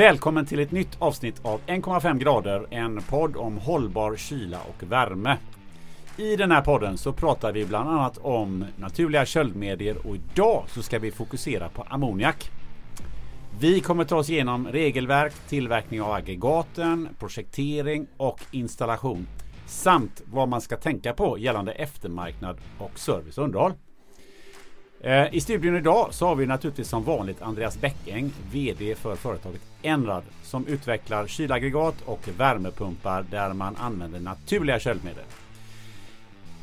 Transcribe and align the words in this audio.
Välkommen 0.00 0.46
till 0.46 0.60
ett 0.60 0.72
nytt 0.72 0.96
avsnitt 0.98 1.40
av 1.44 1.60
1,5 1.66 2.18
grader, 2.18 2.66
en 2.70 3.02
podd 3.02 3.36
om 3.36 3.58
hållbar 3.58 4.16
kyla 4.16 4.58
och 4.60 4.82
värme. 4.82 5.36
I 6.16 6.36
den 6.36 6.50
här 6.50 6.60
podden 6.60 6.98
så 6.98 7.12
pratar 7.12 7.52
vi 7.52 7.66
bland 7.66 7.90
annat 7.90 8.18
om 8.18 8.64
naturliga 8.76 9.26
köldmedier 9.26 10.06
och 10.06 10.16
idag 10.16 10.64
så 10.68 10.82
ska 10.82 10.98
vi 10.98 11.10
fokusera 11.10 11.68
på 11.68 11.82
ammoniak. 11.82 12.50
Vi 13.58 13.80
kommer 13.80 14.04
ta 14.04 14.16
oss 14.16 14.30
igenom 14.30 14.68
regelverk, 14.68 15.34
tillverkning 15.48 16.02
av 16.02 16.12
aggregaten, 16.12 17.08
projektering 17.18 18.06
och 18.16 18.40
installation 18.50 19.26
samt 19.66 20.22
vad 20.32 20.48
man 20.48 20.60
ska 20.60 20.76
tänka 20.76 21.12
på 21.12 21.38
gällande 21.38 21.72
eftermarknad 21.72 22.58
och 22.78 22.98
service 22.98 23.38
och 23.38 23.44
underhåll. 23.44 23.72
Eh, 25.02 25.34
I 25.34 25.40
studion 25.40 25.76
idag 25.76 26.08
så 26.10 26.26
har 26.26 26.34
vi 26.34 26.46
naturligtvis 26.46 26.88
som 26.88 27.04
vanligt 27.04 27.42
Andreas 27.42 27.80
Bäckäng, 27.80 28.32
VD 28.52 28.94
för 28.94 29.16
företaget 29.16 29.60
Enrad 29.82 30.22
som 30.42 30.66
utvecklar 30.66 31.26
kylaggregat 31.26 31.94
och 32.04 32.28
värmepumpar 32.36 33.24
där 33.30 33.52
man 33.52 33.76
använder 33.76 34.20
naturliga 34.20 34.78
köldmedel. 34.78 35.24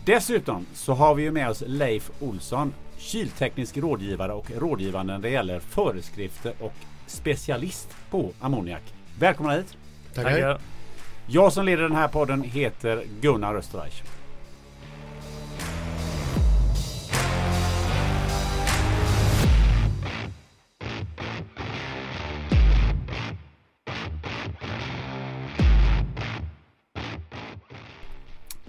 Dessutom 0.05 0.65
så 0.73 0.93
har 0.93 1.15
vi 1.15 1.31
med 1.31 1.49
oss 1.49 1.63
Leif 1.67 2.11
Olsson, 2.19 2.73
kylteknisk 2.97 3.77
rådgivare 3.77 4.33
och 4.33 4.51
rådgivande 4.57 5.13
när 5.13 5.19
det 5.19 5.29
gäller 5.29 5.59
föreskrifter 5.59 6.53
och 6.59 6.73
specialist 7.07 7.95
på 8.09 8.31
ammoniak. 8.39 8.83
Välkomna 9.19 9.53
hit! 9.53 9.77
Tackar! 10.13 10.59
Jag 11.27 11.53
som 11.53 11.65
leder 11.65 11.83
den 11.83 11.95
här 11.95 12.07
podden 12.07 12.41
heter 12.41 13.03
Gunnar 13.21 13.55
Österreich. 13.55 14.03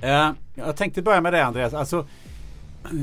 Eh, 0.08 0.30
jag 0.54 0.76
tänkte 0.76 1.02
börja 1.02 1.20
med 1.20 1.32
det 1.32 1.44
Andreas. 1.44 1.74
Alltså, 1.74 2.06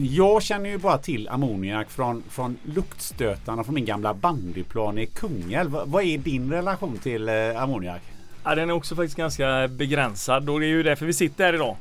jag 0.10 0.44
känner 0.44 0.70
ju 0.70 0.78
bara 0.78 0.98
till 0.98 1.30
ammoniak 1.30 1.90
från, 1.90 2.24
från 2.30 2.58
luktstötarna 2.64 3.64
från 3.64 3.76
min 3.76 3.86
gamla 3.86 4.14
bandyplan 4.14 4.98
i 4.98 5.06
Kungälv. 5.06 5.72
Vad 5.86 6.04
är 6.04 6.18
din 6.18 6.52
relation 6.52 6.98
till 6.98 7.30
eh, 7.30 7.64
ammoniak? 7.64 8.02
Ja, 8.44 8.56
den 8.56 8.70
är 8.70 8.74
också 8.74 8.96
faktiskt 8.96 9.18
ganska 9.18 9.68
begränsad 9.68 10.50
och 10.50 10.60
det 10.60 10.66
är 10.66 10.70
ju 10.70 10.84
därför 10.84 11.06
vi 11.06 11.14
sitter 11.14 11.44
här 11.44 11.54
idag. 11.54 11.76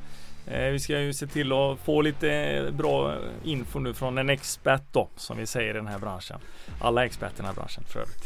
Eh, 0.46 0.70
vi 0.70 0.78
ska 0.78 1.00
ju 1.00 1.12
se 1.12 1.26
till 1.26 1.52
att 1.52 1.78
få 1.78 2.02
lite 2.02 2.30
eh, 2.30 2.70
bra 2.70 3.14
info 3.44 3.78
nu 3.78 3.94
från 3.94 4.18
en 4.18 4.30
expert 4.30 4.82
då, 4.92 5.08
som 5.16 5.36
vi 5.36 5.46
säger 5.46 5.70
i 5.70 5.76
den 5.76 5.86
här 5.86 5.98
branschen. 5.98 6.38
Alla 6.80 7.04
experter 7.04 7.34
i 7.34 7.36
den 7.36 7.46
här 7.46 7.54
branschen 7.54 7.84
för 7.88 8.00
övrigt. 8.00 8.24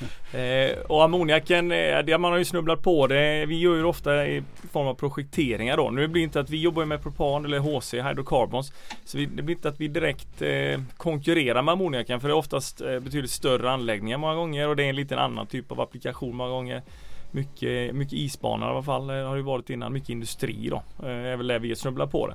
Eh, 0.32 0.78
och 0.78 1.04
ammoniaken, 1.04 1.72
eh, 1.72 1.98
det, 1.98 2.18
man 2.18 2.32
har 2.32 2.38
ju 2.38 2.44
snubblat 2.44 2.82
på 2.82 3.06
det. 3.06 3.46
Vi 3.46 3.58
gör 3.58 3.74
ju 3.74 3.84
ofta 3.84 4.26
i 4.26 4.42
form 4.72 4.86
av 4.86 4.94
projekteringar 4.94 5.76
då. 5.76 5.90
Nu 5.90 6.08
blir 6.08 6.20
det 6.20 6.24
inte 6.24 6.40
att 6.40 6.50
vi 6.50 6.60
jobbar 6.60 6.84
med 6.84 7.02
propan 7.02 7.44
eller 7.44 7.58
HC, 7.58 7.94
hydrocarbons. 7.94 8.72
Så 9.04 9.18
vi, 9.18 9.26
det 9.26 9.42
blir 9.42 9.56
inte 9.56 9.68
att 9.68 9.80
vi 9.80 9.88
direkt 9.88 10.42
eh, 10.42 10.80
konkurrerar 10.96 11.62
med 11.62 11.72
ammoniaken 11.72 12.20
för 12.20 12.28
det 12.28 12.32
är 12.32 12.36
oftast 12.36 12.80
eh, 12.80 13.00
betydligt 13.00 13.30
större 13.30 13.70
anläggningar 13.70 14.18
många 14.18 14.34
gånger 14.34 14.68
och 14.68 14.76
det 14.76 14.84
är 14.84 14.88
en 14.88 14.96
liten 14.96 15.18
annan 15.18 15.46
typ 15.46 15.72
av 15.72 15.80
applikation 15.80 16.36
många 16.36 16.50
gånger. 16.50 16.82
Mycket, 17.30 17.94
mycket 17.94 18.12
isbanor 18.12 18.68
i 18.68 18.70
alla 18.70 18.82
fall 18.82 19.10
eh, 19.10 19.16
har 19.16 19.36
det 19.36 19.42
varit 19.42 19.70
innan. 19.70 19.92
Mycket 19.92 20.10
industri 20.10 20.68
då. 20.68 20.82
Eh, 21.02 21.32
är 21.32 21.36
väl 21.36 21.46
där 21.46 21.58
vi 21.58 21.76
snubblar 21.76 22.06
på 22.06 22.26
det. 22.26 22.34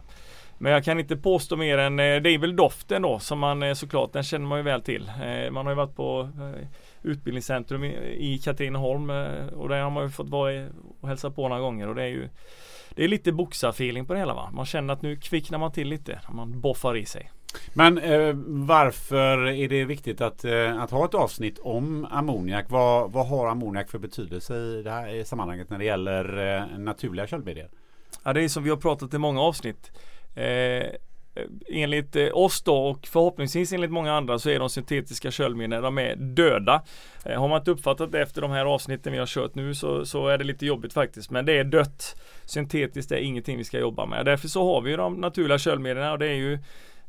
Men 0.57 0.71
jag 0.71 0.83
kan 0.83 0.99
inte 0.99 1.17
påstå 1.17 1.55
mer 1.55 1.77
än 1.77 1.99
eh, 1.99 2.21
det 2.21 2.29
är 2.29 2.37
väl 2.37 2.55
doften 2.55 3.01
då 3.01 3.19
som 3.19 3.39
man 3.39 3.75
såklart, 3.75 4.13
den 4.13 4.23
känner 4.23 4.45
man 4.45 4.57
ju 4.57 4.63
väl 4.63 4.81
till. 4.81 5.11
Man 5.51 5.65
har 5.65 5.71
ju 5.71 5.75
varit 5.75 5.95
på 5.95 6.29
utbildningscentrum 7.03 7.83
i 7.83 8.41
Katrineholm 8.43 9.09
och 9.55 9.69
där 9.69 9.81
har 9.81 9.89
man 9.89 10.03
ju 10.03 10.09
fått 10.09 10.29
vara 10.29 10.67
och 11.01 11.07
hälsa 11.07 11.31
på 11.31 11.47
några 11.47 11.61
gånger 11.61 11.87
och 11.87 11.95
det 11.95 12.03
är 12.03 12.07
ju 12.07 12.29
Det 12.95 13.03
är 13.03 13.07
lite 13.07 13.31
boxarfeeling 13.31 14.05
på 14.05 14.13
det 14.13 14.19
hela 14.19 14.33
va. 14.33 14.49
Man 14.53 14.65
känner 14.65 14.93
att 14.93 15.01
nu 15.01 15.15
kvicknar 15.15 15.57
man 15.57 15.71
till 15.71 15.87
lite. 15.87 16.19
Man 16.29 16.61
boffar 16.61 16.97
i 16.97 17.05
sig. 17.05 17.31
Men 17.73 17.97
eh, 17.97 18.33
varför 18.47 19.47
är 19.47 19.69
det 19.69 19.85
viktigt 19.85 20.21
att, 20.21 20.45
eh, 20.45 20.81
att 20.81 20.91
ha 20.91 21.05
ett 21.05 21.13
avsnitt 21.13 21.59
om 21.59 22.07
ammoniak? 22.11 22.65
Vad, 22.69 23.11
vad 23.11 23.27
har 23.27 23.47
ammoniak 23.47 23.89
för 23.89 23.99
betydelse 23.99 24.55
i 24.55 24.81
det 24.83 24.91
här 24.91 25.15
i 25.15 25.25
sammanhanget 25.25 25.69
när 25.69 25.77
det 25.77 25.85
gäller 25.85 26.55
eh, 26.57 26.77
naturliga 26.77 27.27
köldmedier? 27.27 27.69
Ja, 28.23 28.33
det 28.33 28.43
är 28.43 28.47
som 28.47 28.63
vi 28.63 28.69
har 28.69 28.77
pratat 28.77 29.13
i 29.13 29.17
många 29.17 29.41
avsnitt. 29.41 29.91
Eh, 30.35 30.87
enligt 31.69 32.15
eh, 32.15 32.29
oss 32.33 32.61
då 32.61 32.77
och 32.77 33.07
förhoppningsvis 33.07 33.73
enligt 33.73 33.91
många 33.91 34.13
andra 34.13 34.39
så 34.39 34.49
är 34.49 34.59
de 34.59 34.69
syntetiska 34.69 35.31
köldmedlen 35.31 35.83
de 35.83 35.97
är 35.97 36.15
döda. 36.15 36.83
Eh, 37.25 37.39
har 37.39 37.47
man 37.47 37.61
inte 37.61 37.71
uppfattat 37.71 38.11
det 38.11 38.21
efter 38.21 38.41
de 38.41 38.51
här 38.51 38.65
avsnitten 38.65 39.13
vi 39.13 39.19
har 39.19 39.25
kört 39.25 39.55
nu 39.55 39.75
så, 39.75 40.05
så 40.05 40.27
är 40.27 40.37
det 40.37 40.43
lite 40.43 40.65
jobbigt 40.65 40.93
faktiskt. 40.93 41.31
Men 41.31 41.45
det 41.45 41.57
är 41.57 41.63
dött. 41.63 42.21
Syntetiskt 42.45 43.11
är 43.11 43.17
ingenting 43.17 43.57
vi 43.57 43.63
ska 43.63 43.79
jobba 43.79 44.05
med. 44.05 44.25
Därför 44.25 44.47
så 44.47 44.73
har 44.73 44.81
vi 44.81 44.95
de 44.95 45.13
naturliga 45.13 45.57
köldmedlen 45.57 46.11
och 46.11 46.19
det 46.19 46.27
är 46.27 46.35
ju 46.35 46.59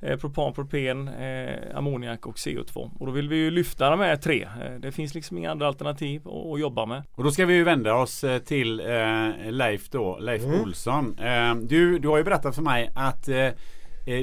eh, 0.01 0.17
propan, 0.17 0.53
propen, 0.53 1.09
eh, 1.09 1.77
ammoniak 1.77 2.27
och 2.27 2.37
CO2. 2.37 2.91
Och 2.99 3.07
då 3.07 3.13
vill 3.13 3.29
vi 3.29 3.37
ju 3.37 3.51
lyfta 3.51 3.91
de 3.91 4.01
här 4.01 4.17
tre. 4.17 4.43
Eh, 4.43 4.81
det 4.81 4.93
finns 4.93 5.15
liksom 5.15 5.39
inga 5.39 5.51
andra 5.51 5.67
alternativ 5.67 6.29
att, 6.29 6.47
att, 6.53 6.61
jobba 6.61 6.87
med. 6.87 7.03
Och 7.15 7.25
då 7.25 7.31
ska 7.31 7.47
vi 7.47 7.55
ju 7.55 7.65
vända 7.65 7.95
oss 7.95 8.25
eh, 8.25 8.39
till 8.39 8.81
eh, 8.81 9.51
Leif 9.51 9.89
då, 9.91 10.19
Leif 10.19 10.45
mm. 10.45 10.61
Olsson. 10.61 11.19
Eh, 11.19 11.55
du, 11.55 11.99
du 11.99 12.09
har 12.09 12.19
ju 12.19 12.25
berättat 12.25 12.55
för 12.55 12.63
mig 12.63 12.91
att 12.95 13.29
eh, 13.29 13.49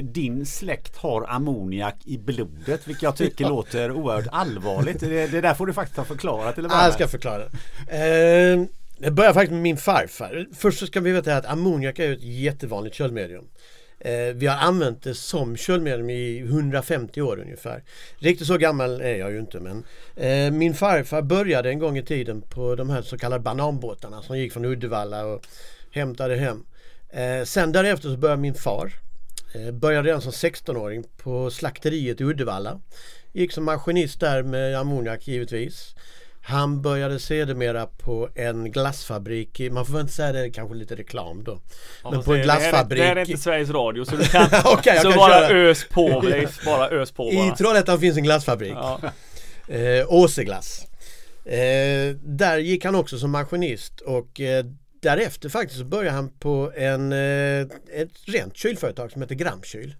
din 0.02 0.46
släkt 0.46 0.96
har 0.96 1.26
ammoniak 1.28 1.96
i 2.04 2.18
blodet 2.18 2.88
vilket 2.88 3.02
jag 3.02 3.16
tycker 3.16 3.44
låter 3.48 3.90
oerhört 3.90 4.26
allvarligt. 4.32 5.00
Det, 5.00 5.26
det 5.26 5.40
där 5.40 5.54
får 5.54 5.66
du 5.66 5.72
faktiskt 5.72 5.96
ha 5.96 6.04
förklarat. 6.04 6.58
Eller 6.58 6.68
ja, 6.68 6.84
jag 6.84 6.94
ska 6.94 7.08
förklara. 7.08 7.42
Eh, 7.88 8.64
det 8.98 9.10
börjar 9.10 9.32
faktiskt 9.32 9.52
med 9.52 9.62
min 9.62 9.76
farfar. 9.76 10.46
Först 10.54 10.78
så 10.78 10.86
ska 10.86 11.00
vi 11.00 11.12
veta 11.12 11.36
att 11.36 11.46
ammoniak 11.46 11.98
är 11.98 12.12
ett 12.12 12.22
jättevanligt 12.22 12.96
köldmedium. 12.96 13.44
Eh, 14.04 14.34
vi 14.34 14.46
har 14.46 14.56
använt 14.56 15.02
det 15.02 15.14
som 15.14 15.56
köldmedel 15.56 16.10
i 16.10 16.38
150 16.38 17.22
år 17.22 17.40
ungefär. 17.40 17.82
Riktigt 18.18 18.46
så 18.46 18.58
gammal 18.58 19.00
är 19.00 19.16
jag 19.16 19.32
ju 19.32 19.38
inte 19.38 19.60
men 19.60 19.84
eh, 20.16 20.52
min 20.52 20.74
farfar 20.74 21.22
började 21.22 21.68
en 21.68 21.78
gång 21.78 21.98
i 21.98 22.02
tiden 22.02 22.42
på 22.42 22.74
de 22.74 22.90
här 22.90 23.02
så 23.02 23.18
kallade 23.18 23.42
bananbåtarna 23.42 24.22
som 24.22 24.38
gick 24.38 24.52
från 24.52 24.64
Uddevalla 24.64 25.26
och 25.26 25.46
hämtade 25.90 26.36
hem. 26.36 26.64
Eh, 27.10 27.44
sen 27.44 27.72
därefter 27.72 28.08
så 28.08 28.16
började 28.16 28.42
min 28.42 28.54
far. 28.54 28.92
Eh, 29.54 29.70
började 29.70 30.08
redan 30.08 30.20
som 30.20 30.32
16-åring 30.32 31.04
på 31.16 31.50
slakteriet 31.50 32.20
i 32.20 32.24
Uddevalla. 32.24 32.80
Gick 33.32 33.52
som 33.52 33.64
maskinist 33.64 34.20
där 34.20 34.42
med 34.42 34.78
ammoniak 34.78 35.28
givetvis. 35.28 35.94
Han 36.46 36.82
började 36.82 37.18
sedermera 37.18 37.86
på 37.86 38.28
en 38.34 38.72
glassfabrik, 38.72 39.60
man 39.70 39.86
får 39.86 40.00
inte 40.00 40.12
säga 40.12 40.32
det, 40.32 40.50
kanske 40.50 40.74
lite 40.74 40.96
reklam 40.96 41.44
då. 41.44 41.60
Ja, 42.02 42.10
men 42.10 42.22
på 42.22 42.34
en 42.34 42.42
glassfabrik. 42.42 43.02
Det 43.02 43.06
här 43.06 43.16
är 43.16 43.20
inte 43.20 43.42
Sveriges 43.42 43.70
Radio 43.70 44.04
så 44.04 44.16
du 44.16 44.24
kan, 44.24 44.44
okay, 44.72 44.98
så 44.98 45.10
kan 45.10 45.18
bara 45.18 45.48
köra. 45.48 45.58
ös 45.58 45.88
på 45.88 46.08
bara 46.66 46.88
ös 46.88 47.12
på 47.12 47.24
bara. 47.24 47.46
I 47.46 47.52
Trollhättan 47.58 48.00
finns 48.00 48.16
en 48.16 48.22
glassfabrik. 48.22 48.72
Ja. 48.74 49.00
Eh, 49.68 50.12
Åseglass. 50.12 50.86
Eh, 51.44 52.16
där 52.22 52.58
gick 52.58 52.84
han 52.84 52.94
också 52.94 53.18
som 53.18 53.30
maskinist 53.30 54.00
och 54.00 54.40
eh, 54.40 54.64
därefter 55.02 55.48
faktiskt 55.48 55.78
så 55.78 55.84
började 55.84 56.16
han 56.16 56.30
på 56.38 56.72
en, 56.76 57.12
eh, 57.12 57.60
ett 57.92 58.12
rent 58.26 58.56
kylföretag 58.56 59.12
som 59.12 59.22
heter 59.22 59.34
Gramkyl. 59.34 59.94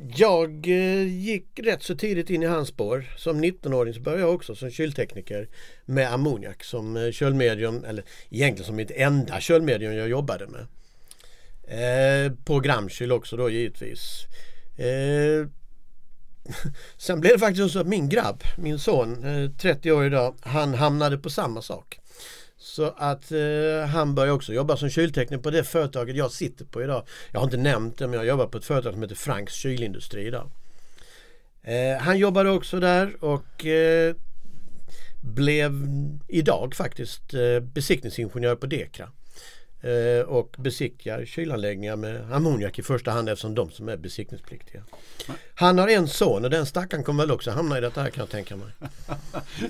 Jag 0.00 0.66
eh, 0.68 1.06
gick 1.06 1.60
rätt 1.62 1.82
så 1.82 1.96
tidigt 1.96 2.30
in 2.30 2.42
i 2.42 2.46
hans 2.46 2.68
spår. 2.68 3.04
Som 3.16 3.44
19-åring 3.44 3.94
så 3.94 4.00
började 4.00 4.22
jag 4.22 4.34
också 4.34 4.54
som 4.54 4.70
kyltekniker 4.70 5.48
med 5.84 6.12
ammoniak 6.12 6.64
som 6.64 6.96
eh, 6.96 7.10
kölmedium, 7.10 7.12
köldmedium, 7.12 7.84
eller 7.84 8.04
egentligen 8.30 8.66
som 8.66 8.76
mitt 8.76 8.90
enda 8.90 9.40
köldmedium 9.40 9.92
jag 9.92 10.08
jobbade 10.08 10.46
med. 10.46 10.66
Eh, 11.68 12.32
på 12.44 12.60
Gramkyl 12.60 13.12
också 13.12 13.36
då 13.36 13.50
givetvis. 13.50 14.26
Eh, 14.76 15.48
sen 16.96 17.20
blev 17.20 17.32
det 17.32 17.38
faktiskt 17.38 17.72
så 17.72 17.80
att 17.80 17.86
min 17.86 18.08
grabb, 18.08 18.42
min 18.56 18.78
son, 18.78 19.24
eh, 19.24 19.50
30 19.50 19.92
år 19.92 20.06
idag, 20.06 20.34
han 20.40 20.74
hamnade 20.74 21.18
på 21.18 21.30
samma 21.30 21.62
sak. 21.62 22.00
Så 22.58 22.94
att 22.96 23.32
eh, 23.32 23.88
han 23.88 24.14
började 24.14 24.32
också 24.32 24.52
jobba 24.52 24.76
som 24.76 24.90
kyltekniker 24.90 25.42
på 25.42 25.50
det 25.50 25.64
företaget 25.64 26.16
jag 26.16 26.32
sitter 26.32 26.64
på 26.64 26.82
idag. 26.82 27.06
Jag 27.30 27.40
har 27.40 27.44
inte 27.44 27.56
nämnt 27.56 27.98
det 27.98 28.06
men 28.06 28.16
jag 28.18 28.26
jobbar 28.26 28.46
på 28.46 28.58
ett 28.58 28.64
företag 28.64 28.92
som 28.92 29.02
heter 29.02 29.14
Franks 29.14 29.54
kylindustri 29.54 30.26
idag. 30.26 30.50
Eh, 31.62 31.98
han 32.00 32.18
jobbade 32.18 32.50
också 32.50 32.80
där 32.80 33.24
och 33.24 33.66
eh, 33.66 34.14
blev 35.20 35.72
idag 36.28 36.74
faktiskt 36.74 37.34
eh, 37.34 37.60
besiktningsingenjör 37.60 38.56
på 38.56 38.66
Dekra 38.66 39.08
eh, 39.82 40.28
och 40.28 40.54
besiktigar 40.58 41.24
kylanläggningar 41.24 41.96
med 41.96 42.32
ammoniak 42.32 42.78
i 42.78 42.82
första 42.82 43.10
hand 43.10 43.28
eftersom 43.28 43.54
de 43.54 43.70
som 43.70 43.88
är 43.88 43.96
besiktningspliktiga. 43.96 44.82
Han 45.54 45.78
har 45.78 45.88
en 45.88 46.08
son 46.08 46.44
och 46.44 46.50
den 46.50 46.66
stackaren 46.66 47.04
kommer 47.04 47.22
väl 47.22 47.30
också 47.30 47.50
hamna 47.50 47.78
i 47.78 47.80
detta 47.80 48.02
här 48.02 48.10
kan 48.10 48.20
jag 48.22 48.30
tänka 48.30 48.56
mig. 48.56 48.68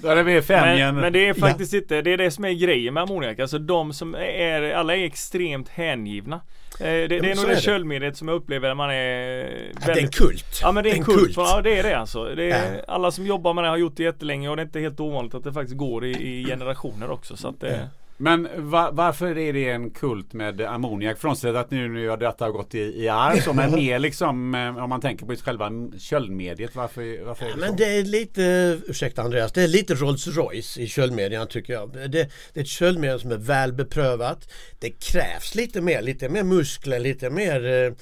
Där 0.02 0.16
är 0.16 0.22
vi 0.22 0.42
men, 0.48 0.96
men 0.96 1.12
det 1.12 1.28
är 1.28 1.34
faktiskt 1.34 1.72
ja. 1.72 1.78
inte, 1.78 2.02
det 2.02 2.12
är 2.12 2.16
det 2.16 2.30
som 2.30 2.44
är 2.44 2.52
grejen 2.52 2.94
med 2.94 3.02
ammoniak. 3.02 3.38
Alltså 3.38 3.58
de 3.58 3.92
som 3.92 4.14
är, 4.14 4.72
alla 4.72 4.96
är 4.96 5.04
extremt 5.04 5.68
hängivna. 5.68 6.40
Eh, 6.80 6.84
det, 6.84 7.06
det, 7.06 7.16
är 7.16 7.36
nog 7.36 7.48
det, 7.48 7.54
det 7.54 7.60
köldmediet 7.60 8.16
som 8.16 8.28
jag 8.28 8.34
upplever 8.34 8.74
man 8.74 8.90
är 8.90 9.42
väldigt, 9.44 9.86
ja, 9.86 9.94
Det 9.94 10.00
är 10.00 10.02
en 10.02 10.10
kult. 10.10 10.60
Ja 10.62 10.72
men 10.72 10.84
det 10.84 10.90
är 10.90 10.92
en, 10.92 10.98
en 10.98 11.04
kult. 11.04 11.18
kult. 11.18 11.36
Ja 11.36 11.60
det 11.62 11.78
är 11.78 11.82
det 11.82 11.98
alltså. 11.98 12.24
Det 12.24 12.50
är, 12.50 12.74
ja. 12.74 12.82
Alla 12.88 13.10
som 13.10 13.26
jobbar 13.26 13.54
med 13.54 13.64
det 13.64 13.68
har 13.68 13.76
gjort 13.76 13.96
det 13.96 14.02
jättelänge 14.02 14.48
och 14.48 14.56
det 14.56 14.62
är 14.62 14.64
inte 14.64 14.80
helt 14.80 15.00
ovanligt 15.00 15.34
att 15.34 15.44
det 15.44 15.52
faktiskt 15.52 15.76
går 15.76 16.04
i, 16.04 16.10
i 16.10 16.44
generationer 16.44 17.10
också. 17.10 17.36
Så 17.36 17.48
att 17.48 17.60
det, 17.60 17.88
men 18.20 18.70
va, 18.70 18.90
varför 18.92 19.38
är 19.38 19.52
det 19.52 19.70
en 19.70 19.90
kult 19.90 20.32
med 20.32 20.60
ammoniak? 20.60 21.18
Frånsett 21.18 21.56
att 21.56 21.70
nu, 21.70 21.88
nu 21.88 22.08
har 22.08 22.16
detta 22.16 22.50
gått 22.50 22.74
i, 22.74 22.78
i 22.78 23.08
arv 23.08 23.40
så 23.40 23.52
men 23.52 23.70
mer 23.74 23.98
liksom 23.98 24.54
eh, 24.54 24.84
om 24.84 24.88
man 24.88 25.00
tänker 25.00 25.26
på 25.26 25.36
själva 25.36 25.70
köldmediet. 25.98 26.76
Varför, 26.76 27.24
varför 27.24 27.44
är 27.44 27.48
det 27.48 27.54
ja, 27.54 27.66
men 27.66 27.76
det 27.76 27.84
är 27.84 28.04
lite, 28.04 28.78
ursäkta 28.86 29.22
Andreas, 29.22 29.52
det 29.52 29.62
är 29.62 29.68
lite 29.68 29.94
Rolls 29.94 30.26
Royce 30.26 30.78
i 30.78 30.86
köldmedierna 30.86 31.46
tycker 31.46 31.72
jag. 31.72 31.92
Det, 31.92 32.08
det 32.08 32.20
är 32.20 32.60
ett 32.60 32.68
köldmedel 32.68 33.20
som 33.20 33.32
är 33.32 33.36
väl 33.36 33.72
beprövat. 33.72 34.52
Det 34.78 34.90
krävs 34.90 35.54
lite 35.54 35.80
mer, 35.80 36.02
lite 36.02 36.28
mer 36.28 36.42
muskler, 36.42 36.98
lite 36.98 37.30
mer 37.30 37.66
eh, 37.66 37.92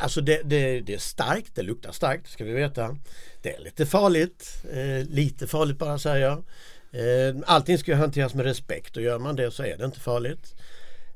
Alltså 0.00 0.20
det, 0.20 0.42
det, 0.44 0.80
det, 0.80 0.94
är 0.94 0.98
starkt, 0.98 1.54
det 1.54 1.62
luktar 1.62 1.92
starkt 1.92 2.30
ska 2.30 2.44
vi 2.44 2.52
veta. 2.52 2.96
Det 3.42 3.54
är 3.54 3.60
lite 3.60 3.86
farligt, 3.86 4.62
eh, 4.72 5.08
lite 5.08 5.46
farligt 5.46 5.78
bara 5.78 5.98
säger 5.98 6.26
jag. 6.26 6.44
Eh, 6.96 7.36
allting 7.46 7.78
ska 7.78 7.94
hanteras 7.94 8.34
med 8.34 8.44
respekt 8.44 8.96
och 8.96 9.02
gör 9.02 9.18
man 9.18 9.36
det 9.36 9.50
så 9.50 9.62
är 9.62 9.76
det 9.78 9.84
inte 9.84 10.00
farligt. 10.00 10.54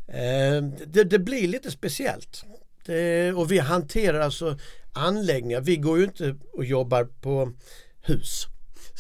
Eh, 0.09 0.63
det, 0.87 1.05
det 1.05 1.19
blir 1.19 1.49
lite 1.49 1.71
speciellt. 1.71 2.45
Det, 2.87 3.33
och 3.33 3.53
vi 3.53 3.59
hanterar 3.59 4.21
alltså 4.21 4.59
anläggningar. 4.93 5.61
Vi 5.61 5.77
går 5.77 5.99
ju 5.99 6.05
inte 6.05 6.37
och 6.53 6.65
jobbar 6.65 7.05
på 7.05 7.53
hus 8.03 8.47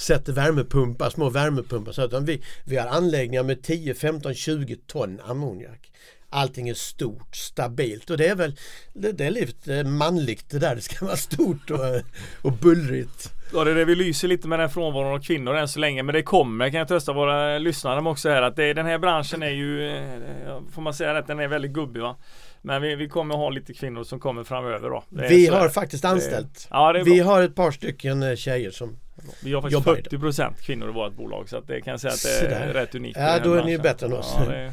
sätter 0.00 0.32
värmepumpar, 0.32 1.10
små 1.10 1.30
värmepumpar. 1.30 1.92
Så 1.92 2.04
utan 2.04 2.24
vi, 2.24 2.42
vi 2.64 2.76
har 2.76 2.86
anläggningar 2.86 3.42
med 3.42 3.62
10, 3.62 3.94
15, 3.94 4.34
20 4.34 4.76
ton 4.76 5.20
ammoniak. 5.20 5.92
Allting 6.28 6.68
är 6.68 6.74
stort, 6.74 7.36
stabilt 7.36 8.10
och 8.10 8.16
det 8.16 8.28
är 8.28 8.34
väl 8.34 8.56
det, 8.92 9.12
det 9.12 9.24
är 9.24 9.30
lite 9.30 9.84
manligt 9.84 10.50
det 10.50 10.58
där. 10.58 10.74
Det 10.74 10.80
ska 10.80 11.04
vara 11.06 11.16
stort 11.16 11.70
och, 11.70 12.02
och 12.42 12.52
bullrigt. 12.52 13.32
Ja 13.52 13.64
det 13.64 13.70
är 13.70 13.74
det 13.74 13.84
vi 13.84 13.94
lyser 13.94 14.28
lite 14.28 14.48
med 14.48 14.58
den 14.58 14.70
frånvaron 14.70 15.14
av 15.14 15.20
kvinnor 15.20 15.54
än 15.54 15.68
så 15.68 15.78
länge 15.78 16.02
men 16.02 16.14
det 16.14 16.22
kommer 16.22 16.70
kan 16.70 16.78
jag 16.78 16.88
trösta 16.88 17.12
våra 17.12 17.58
lyssnare 17.58 18.00
med 18.00 18.10
också 18.10 18.28
här 18.28 18.42
att 18.42 18.56
det, 18.56 18.74
den 18.74 18.86
här 18.86 18.98
branschen 18.98 19.42
är 19.42 19.50
ju 19.50 19.88
eh, 19.88 20.60
Får 20.72 20.82
man 20.82 20.94
säga 20.94 21.18
att 21.18 21.26
den 21.26 21.40
är 21.40 21.48
väldigt 21.48 21.70
gubbig 21.70 22.00
va 22.00 22.16
men 22.62 22.82
vi, 22.82 22.94
vi 22.94 23.08
kommer 23.08 23.34
ha 23.34 23.50
lite 23.50 23.74
kvinnor 23.74 24.04
som 24.04 24.20
kommer 24.20 24.44
framöver 24.44 24.90
då. 24.90 25.04
Vi 25.08 25.46
har 25.46 25.68
faktiskt 25.68 26.04
anställt. 26.04 26.54
Det, 26.54 26.66
ja, 26.70 27.02
vi 27.04 27.18
har 27.18 27.42
ett 27.42 27.54
par 27.54 27.70
stycken 27.70 28.22
eh, 28.22 28.36
tjejer 28.36 28.70
som 28.70 28.96
Vi 29.44 29.52
har 29.52 29.62
faktiskt 29.62 29.84
40 29.84 30.18
procent 30.18 30.62
kvinnor 30.62 30.88
i 30.88 30.92
vårt 30.92 31.16
bolag 31.16 31.48
så 31.48 31.56
att 31.56 31.66
det 31.66 31.80
kan 31.80 31.90
jag 31.90 32.00
säga 32.00 32.12
att 32.12 32.50
det 32.50 32.56
är 32.56 32.72
rätt 32.72 32.94
unikt. 32.94 33.18
Ja 33.20 33.38
då 33.44 33.54
är 33.54 33.64
ni 33.64 33.78
bättre 33.78 34.06
än 34.06 34.12
oss. 34.12 34.34
Ja, 34.38 34.52
det, 34.52 34.72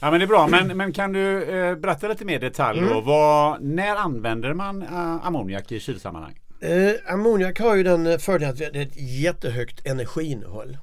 Ja 0.00 0.10
men 0.10 0.20
det 0.20 0.24
är 0.24 0.28
bra, 0.28 0.48
men, 0.48 0.76
men 0.76 0.92
kan 0.92 1.12
du 1.12 1.42
eh, 1.42 1.74
berätta 1.74 2.08
lite 2.08 2.24
mer 2.24 2.38
detalj 2.38 2.80
då? 2.80 2.86
Mm. 2.86 3.04
Vad, 3.04 3.62
när 3.62 3.96
använder 3.96 4.54
man 4.54 4.82
eh, 4.82 5.26
ammoniak 5.26 5.72
i 5.72 5.80
kylsammanhang? 5.80 6.38
Eh, 6.60 6.92
ammoniak 7.06 7.60
har 7.60 7.76
ju 7.76 7.82
den 7.82 8.06
eh, 8.06 8.18
fördelen 8.18 8.50
att 8.52 8.58
det 8.58 8.64
är 8.64 8.76
ett 8.76 8.96
jättehögt 8.96 9.86
energiinnehåll. 9.86 10.78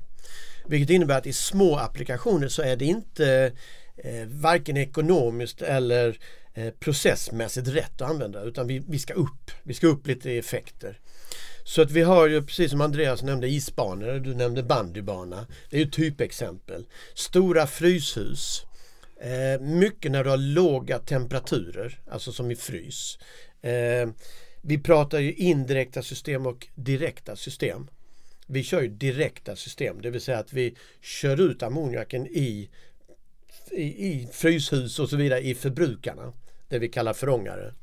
Vilket 0.67 0.89
innebär 0.89 1.17
att 1.17 1.27
i 1.27 1.33
små 1.33 1.75
applikationer 1.77 2.47
så 2.47 2.61
är 2.61 2.75
det 2.75 2.85
inte 2.85 3.51
eh, 3.97 4.27
varken 4.27 4.77
ekonomiskt 4.77 5.61
eller 5.61 6.17
eh, 6.53 6.73
processmässigt 6.79 7.67
rätt 7.67 8.01
att 8.01 8.09
använda 8.09 8.43
utan 8.43 8.67
vi, 8.67 8.83
vi 8.87 8.99
ska 8.99 9.13
upp. 9.13 9.51
Vi 9.63 9.73
ska 9.73 9.87
upp 9.87 10.07
lite 10.07 10.31
i 10.31 10.37
effekter. 10.37 10.99
Så 11.63 11.81
att 11.81 11.91
vi 11.91 12.01
har 12.01 12.27
ju 12.27 12.41
precis 12.41 12.71
som 12.71 12.81
Andreas 12.81 13.23
nämnde 13.23 13.47
isbanor, 13.47 14.19
du 14.19 14.35
nämnde 14.35 14.63
bandybana. 14.63 15.47
Det 15.69 15.77
är 15.77 15.81
ju 15.81 15.91
typexempel. 15.91 16.85
Stora 17.13 17.67
fryshus. 17.67 18.65
Eh, 19.21 19.61
mycket 19.61 20.11
när 20.11 20.23
du 20.23 20.29
har 20.29 20.37
låga 20.37 20.99
temperaturer, 20.99 21.99
alltså 22.11 22.31
som 22.31 22.51
i 22.51 22.55
frys. 22.55 23.17
Eh, 23.61 24.09
vi 24.67 24.77
pratar 24.77 25.19
ju 25.19 25.33
indirekta 25.33 26.01
system 26.01 26.45
och 26.45 26.67
direkta 26.75 27.35
system. 27.35 27.87
Vi 28.47 28.63
kör 28.63 28.81
ju 28.81 28.87
direkta 28.87 29.55
system, 29.55 30.01
det 30.01 30.09
vill 30.09 30.21
säga 30.21 30.39
att 30.39 30.53
vi 30.53 30.75
kör 31.01 31.41
ut 31.41 31.63
ammoniaken 31.63 32.27
i, 32.27 32.69
i, 33.71 33.83
i 33.83 34.27
fryshus 34.31 34.99
och 34.99 35.09
så 35.09 35.17
vidare 35.17 35.41
i 35.41 35.55
förbrukarna. 35.55 36.33
Det 36.67 36.79
vi 36.79 36.89
kallar 36.89 37.13
förångare. 37.13 37.73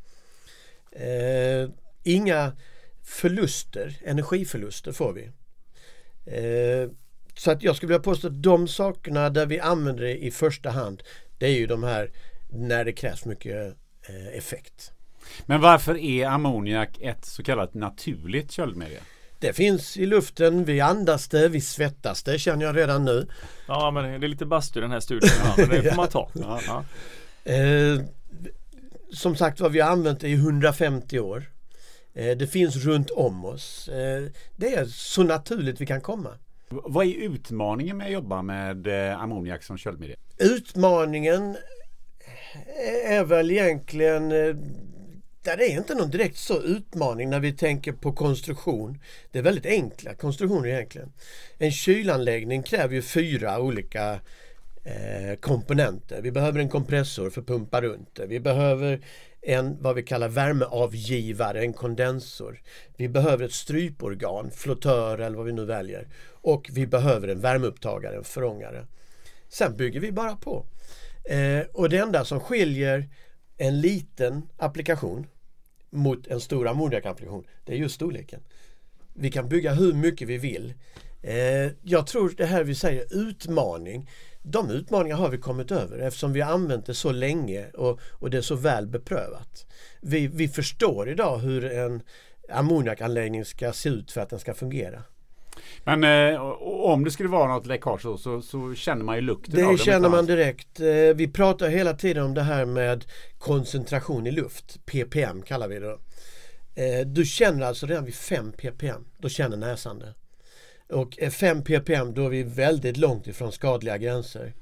Eh, 0.93 1.71
inga 2.03 2.53
förluster, 3.03 3.97
energiförluster 4.05 4.93
får 4.93 5.13
vi. 5.13 5.31
Eh, 6.27 6.91
så 7.37 7.51
att 7.51 7.63
jag 7.63 7.77
skulle 7.77 7.89
vilja 7.89 8.03
påstå 8.03 8.27
att 8.27 8.43
de 8.43 8.69
sakerna 8.69 9.31
där 9.31 9.47
vi 9.47 9.61
använder 9.61 10.05
det 10.05 10.25
i 10.25 10.31
första 10.31 10.71
hand 10.71 11.03
det 11.39 11.47
är 11.47 11.59
ju 11.59 11.67
de 11.67 11.83
här 11.83 12.11
när 12.51 12.85
det 12.85 12.93
krävs 12.93 13.25
mycket 13.25 13.77
eh, 14.09 14.39
effekt. 14.39 14.93
Men 15.47 15.61
varför 15.61 15.97
är 15.97 16.27
ammoniak 16.27 16.99
ett 17.01 17.25
så 17.25 17.43
kallat 17.43 17.75
naturligt 17.75 18.53
köldmedel? 18.53 19.03
Det 19.39 19.53
finns 19.53 19.97
i 19.97 20.07
luften, 20.07 20.65
vi 20.65 20.81
andas 20.81 21.29
det, 21.29 21.49
vi 21.49 21.61
svettas 21.61 22.23
det 22.23 22.39
känner 22.39 22.67
jag 22.67 22.77
redan 22.77 23.05
nu. 23.05 23.27
Ja 23.69 23.91
men 23.91 24.21
det 24.21 24.27
är 24.27 24.29
lite 24.29 24.47
bastu 24.47 24.81
den 24.81 24.91
här 24.91 25.01
studien, 25.01 25.33
men 25.57 25.69
det 25.69 25.83
får 25.83 25.97
man 25.97 26.09
ta. 26.09 26.31
Ja. 26.35 26.61
Ja. 26.67 26.85
Eh, 27.53 28.01
som 29.13 29.37
sagt 29.37 29.61
vad 29.61 29.73
vi 29.73 29.81
har 29.81 29.91
använt 29.91 30.21
det 30.21 30.29
i 30.29 30.35
150 30.35 31.19
år. 31.19 31.45
Eh, 32.15 32.37
det 32.37 32.47
finns 32.47 32.77
runt 32.77 33.11
om 33.11 33.45
oss. 33.45 33.89
Eh, 33.89 34.25
det 34.57 34.75
är 34.75 34.85
så 34.85 35.23
naturligt 35.23 35.81
vi 35.81 35.87
kan 35.87 36.01
komma. 36.01 36.31
Vad 36.69 37.07
är 37.07 37.15
utmaningen 37.15 37.97
med 37.97 38.07
att 38.07 38.13
jobba 38.13 38.43
med 38.43 38.87
eh, 38.87 39.21
ammoniak 39.21 39.63
som 39.63 39.79
köldmedel? 39.79 40.17
Utmaningen 40.39 41.57
är 43.07 43.25
väl 43.25 43.51
egentligen 43.51 44.33
där 45.43 45.57
det 45.57 45.65
är 45.65 45.77
inte 45.77 45.95
någon 45.95 46.11
direkt 46.11 46.39
så 46.39 46.63
utmaning 46.63 47.31
när 47.31 47.41
vi 47.41 47.53
tänker 47.53 47.93
på 47.93 48.13
konstruktion. 48.13 48.99
Det 49.31 49.39
är 49.39 49.43
väldigt 49.43 49.67
enkla 49.67 50.15
konstruktioner 50.15 50.69
egentligen. 50.69 51.13
En 51.59 51.73
kylanläggning 51.73 52.63
kräver 52.63 52.95
ju 52.95 53.03
fyra 53.03 53.61
olika 53.61 54.21
eh, 54.85 55.37
komponenter. 55.41 56.23
Vi 56.23 56.33
behöver 56.33 56.61
en 56.61 56.69
kompressor 56.69 57.31
för 57.31 57.41
att 57.41 57.47
pumpa 57.47 57.81
runt 57.81 58.15
det. 58.15 58.27
Vi 58.27 58.41
behöver 58.41 59.01
en 59.43 59.83
vad 59.83 59.95
vi 59.95 60.03
kallar 60.03 60.29
värmeavgivare, 60.29 61.61
en 61.61 61.73
kondensor. 61.73 62.61
Vi 62.97 63.09
behöver 63.09 63.45
ett 63.45 63.53
stryporgan, 63.53 64.51
flottör 64.51 65.19
eller 65.19 65.37
vad 65.37 65.47
vi 65.47 65.53
nu 65.53 65.65
väljer. 65.65 66.09
Och 66.31 66.71
vi 66.73 66.87
behöver 66.87 67.29
en 67.29 67.41
värmeupptagare, 67.41 68.17
en 68.17 68.25
förångare. 68.25 68.87
Sen 69.49 69.77
bygger 69.77 70.01
vi 70.01 70.13
bara 70.13 70.37
på. 70.37 70.67
Eh, 71.25 71.61
och 71.73 71.89
det 71.89 71.99
enda 71.99 72.25
som 72.25 72.41
skiljer 72.41 73.09
en 73.63 73.81
liten 73.81 74.49
applikation 74.57 75.27
mot 75.91 76.27
en 76.27 76.41
stor 76.41 76.69
ammoniakapplikation, 76.69 77.47
det 77.65 77.73
är 77.73 77.77
just 77.77 77.95
storleken. 77.95 78.41
Vi 79.15 79.31
kan 79.31 79.49
bygga 79.49 79.75
hur 79.75 79.93
mycket 79.93 80.29
vi 80.29 80.39
vill. 80.39 80.75
Eh, 81.23 81.71
jag 81.83 82.07
tror 82.07 82.35
det 82.37 82.47
här 82.47 82.65
vi 82.65 82.75
säger 82.75 83.29
utmaning, 83.29 84.11
de 84.43 84.71
utmaningarna 84.71 85.23
har 85.23 85.29
vi 85.29 85.39
kommit 85.39 85.71
över 85.71 85.99
eftersom 85.99 86.33
vi 86.33 86.41
har 86.41 86.53
använt 86.53 86.87
det 86.87 86.95
så 86.95 87.13
länge 87.13 87.71
och, 87.71 88.01
och 88.11 88.31
det 88.31 88.37
är 88.37 88.43
så 88.43 88.55
väl 88.55 88.87
beprövat. 88.87 89.67
Vi, 90.01 90.27
vi 90.27 90.49
förstår 90.49 91.09
idag 91.09 91.39
hur 91.39 91.65
en 91.65 92.03
ammoniakanläggning 92.49 93.45
ska 93.45 93.73
se 93.73 93.89
ut 93.89 94.13
för 94.13 94.21
att 94.21 94.31
den 94.31 94.41
ska 94.41 94.55
fungera. 94.55 95.03
Men 95.85 96.05
eh, 96.35 96.41
om 96.67 97.05
det 97.05 97.11
skulle 97.11 97.29
vara 97.29 97.55
något 97.55 97.67
läckage 97.67 98.03
så, 98.03 98.19
så, 98.19 98.43
så 98.43 98.75
känner 98.75 99.05
man 99.05 99.17
ju 99.17 99.21
lukten 99.21 99.55
det 99.55 99.67
av 99.67 99.77
känner 99.77 100.09
man 100.09 100.27
direkt. 100.27 100.81
Eh, 100.81 100.87
vi 101.15 101.29
pratar 101.29 101.69
hela 101.69 101.95
tiden 101.95 102.25
om 102.25 102.35
det 102.35 102.43
här 102.43 102.65
med 102.65 103.05
koncentration 103.39 104.27
i 104.27 104.31
luft. 104.31 104.87
ppm 104.87 105.43
kallar 105.43 105.69
vi 105.69 105.79
det. 105.79 105.99
Eh, 106.75 107.07
du 107.07 107.25
känner 107.25 107.67
alltså 107.67 107.87
redan 107.87 108.05
vid 108.05 108.15
5 108.15 108.53
ppm, 108.53 109.05
då 109.19 109.29
känner 109.29 109.57
näsan 109.57 109.99
det. 109.99 110.15
Och 110.95 111.19
5 111.33 111.63
ppm 111.63 112.15
då 112.15 112.25
är 112.25 112.31
vi 112.31 112.43
väldigt 112.43 112.97
långt 112.97 113.27
ifrån 113.27 113.53
skadliga 113.53 113.99
gränser. 113.99 114.53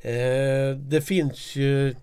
Eh, 0.00 0.76
det 0.76 1.02
finns 1.06 1.56
ju 1.56 1.94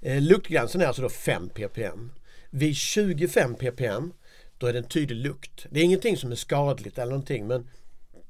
eh, 0.00 0.20
Luktgränsen 0.20 0.80
är 0.80 0.86
alltså 0.86 1.02
då 1.02 1.08
5 1.08 1.48
ppm. 1.48 2.12
Vid 2.50 2.76
25 2.76 3.54
ppm 3.54 4.12
då 4.58 4.66
är 4.66 4.72
det 4.72 4.78
en 4.78 4.88
tydlig 4.88 5.16
lukt. 5.16 5.66
Det 5.70 5.80
är 5.80 5.84
ingenting 5.84 6.16
som 6.16 6.32
är 6.32 6.36
skadligt 6.36 6.98
eller 6.98 7.10
någonting 7.10 7.46
men 7.46 7.68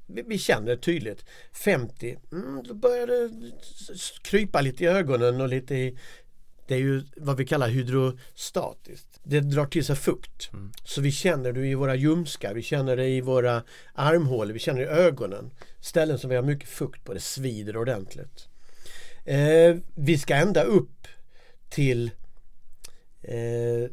vi, 0.05 0.21
vi 0.21 0.37
känner 0.37 0.67
det 0.67 0.77
tydligt. 0.77 1.25
50, 1.53 2.17
mm, 2.31 2.63
då 2.63 2.73
börjar 2.73 3.07
det 3.07 3.31
krypa 4.21 4.61
lite 4.61 4.83
i 4.83 4.87
ögonen 4.87 5.41
och 5.41 5.49
lite 5.49 5.75
i 5.75 5.97
det 6.67 6.75
är 6.75 6.79
ju 6.79 7.03
vad 7.15 7.37
vi 7.37 7.45
kallar 7.45 7.69
hydrostatiskt. 7.69 9.19
Det 9.23 9.39
drar 9.39 9.65
till 9.65 9.85
sig 9.85 9.95
fukt. 9.95 10.53
Mm. 10.53 10.71
Så 10.83 11.01
vi 11.01 11.11
känner 11.11 11.51
det 11.51 11.67
i 11.67 11.75
våra 11.75 11.95
ljumskar, 11.95 12.53
vi 12.53 12.61
känner 12.61 12.97
det 12.97 13.07
i 13.07 13.21
våra 13.21 13.63
armhålor, 13.93 14.53
vi 14.53 14.59
känner 14.59 14.79
det 14.79 14.85
i 14.85 14.89
ögonen. 14.89 15.51
Ställen 15.79 16.19
som 16.19 16.29
vi 16.29 16.35
har 16.35 16.43
mycket 16.43 16.69
fukt 16.69 17.03
på, 17.03 17.13
det 17.13 17.19
svider 17.19 17.77
ordentligt. 17.77 18.47
Eh, 19.25 19.75
vi 19.95 20.17
ska 20.17 20.35
ända 20.35 20.63
upp 20.63 21.07
till 21.69 22.11
eh, 23.21 23.91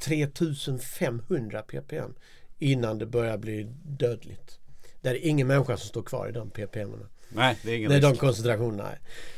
3500 0.00 1.62
ppm 1.62 2.14
innan 2.58 2.98
det 2.98 3.06
börjar 3.06 3.38
bli 3.38 3.66
dödligt. 3.82 4.58
Det 5.00 5.08
är 5.08 5.26
ingen 5.26 5.46
människa 5.46 5.76
som 5.76 5.88
står 5.88 6.02
kvar 6.02 6.28
i 6.28 6.32
de 6.32 6.50
ppm. 6.50 7.06
Nej, 7.28 7.56
det 7.62 7.70
är 7.70 7.76
ingen 7.76 7.90
risk. 7.90 8.02
de 8.02 8.16
koncentrationerna. 8.16 8.88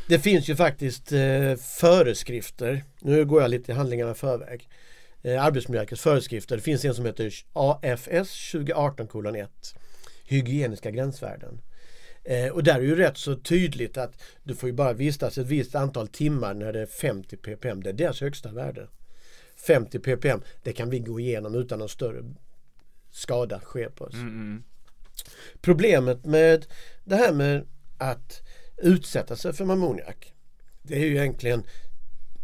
Det 0.09 0.19
finns 0.19 0.49
ju 0.49 0.57
faktiskt 0.57 1.13
eh, 1.13 1.57
föreskrifter. 1.57 2.85
Nu 3.01 3.25
går 3.25 3.43
jag 3.43 3.51
lite 3.51 3.73
i 3.73 3.75
handlingarna 3.75 4.15
förväg. 4.15 4.69
Eh, 5.23 5.45
Arbetsmiljöverkets 5.45 6.03
föreskrifter. 6.03 6.57
Det 6.57 6.63
finns 6.63 6.85
en 6.85 6.95
som 6.95 7.07
heter 7.07 7.33
AFS 7.53 8.55
2018-1. 8.55 9.49
Hygieniska 10.25 10.91
gränsvärden. 10.91 11.61
Eh, 12.25 12.49
och 12.49 12.65
där 12.65 12.75
är 12.75 12.81
ju 12.81 12.97
rätt 12.97 13.19
så 13.19 13.37
tydligt 13.37 13.97
att 13.97 14.23
du 14.43 14.55
får 14.55 14.69
ju 14.69 14.73
bara 14.73 14.93
vistas 14.93 15.39
ett 15.39 15.47
visst 15.47 15.75
antal 15.75 16.09
timmar 16.09 16.55
när 16.55 16.73
det 16.73 16.81
är 16.81 16.87
50 16.87 17.37
ppm. 17.37 17.83
Det 17.83 17.91
är 17.91 17.95
deras 17.95 18.21
högsta 18.21 18.53
värde. 18.53 18.89
50 19.67 19.99
ppm, 19.99 20.43
det 20.63 20.73
kan 20.73 20.91
vi 20.91 20.99
gå 20.99 21.21
igenom 21.21 21.55
utan 21.55 21.79
någon 21.79 21.89
större 21.89 22.25
skada 23.11 23.61
sker 23.61 23.89
på 23.89 24.05
oss. 24.05 24.15
Mm, 24.15 24.29
mm. 24.29 24.63
Problemet 25.61 26.25
med 26.25 26.67
det 27.05 27.17
här 27.17 27.33
med 27.33 27.67
att 27.99 28.43
utsätta 28.77 29.37
sig 29.37 29.53
för 29.53 29.65
ammoniak 29.65 30.33
det 30.83 30.95
är 30.95 31.07
ju 31.07 31.17
egentligen 31.17 31.63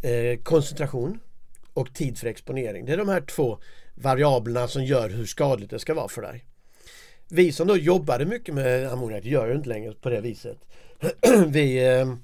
eh, 0.03 0.39
koncentration 0.43 1.21
och 1.73 1.95
tid 1.95 2.19
för 2.19 2.27
exponering. 2.27 2.85
Det 2.85 2.93
är 2.93 2.97
de 2.97 3.09
här 3.09 3.21
två 3.21 3.59
variablerna 3.95 4.69
som 4.69 4.85
gör 4.85 5.11
hur 5.11 5.27
skadligt 5.27 5.71
det 5.71 5.79
ska 5.79 5.95
vara 5.95 6.09
för 6.09 6.23
dig. 6.23 6.45
Vi 7.29 7.53
som 7.53 7.67
då 7.67 7.77
jobbade 7.77 8.27
mycket 8.27 8.55
med 8.55 8.93
ammoniak 8.93 9.25
gör 9.25 9.55
inte 9.55 9.69
längre 9.69 9.93
på 9.93 10.11
det 10.11 10.21
viset. 10.21 10.59
Vi 11.47 11.87
eh, 11.87 12.15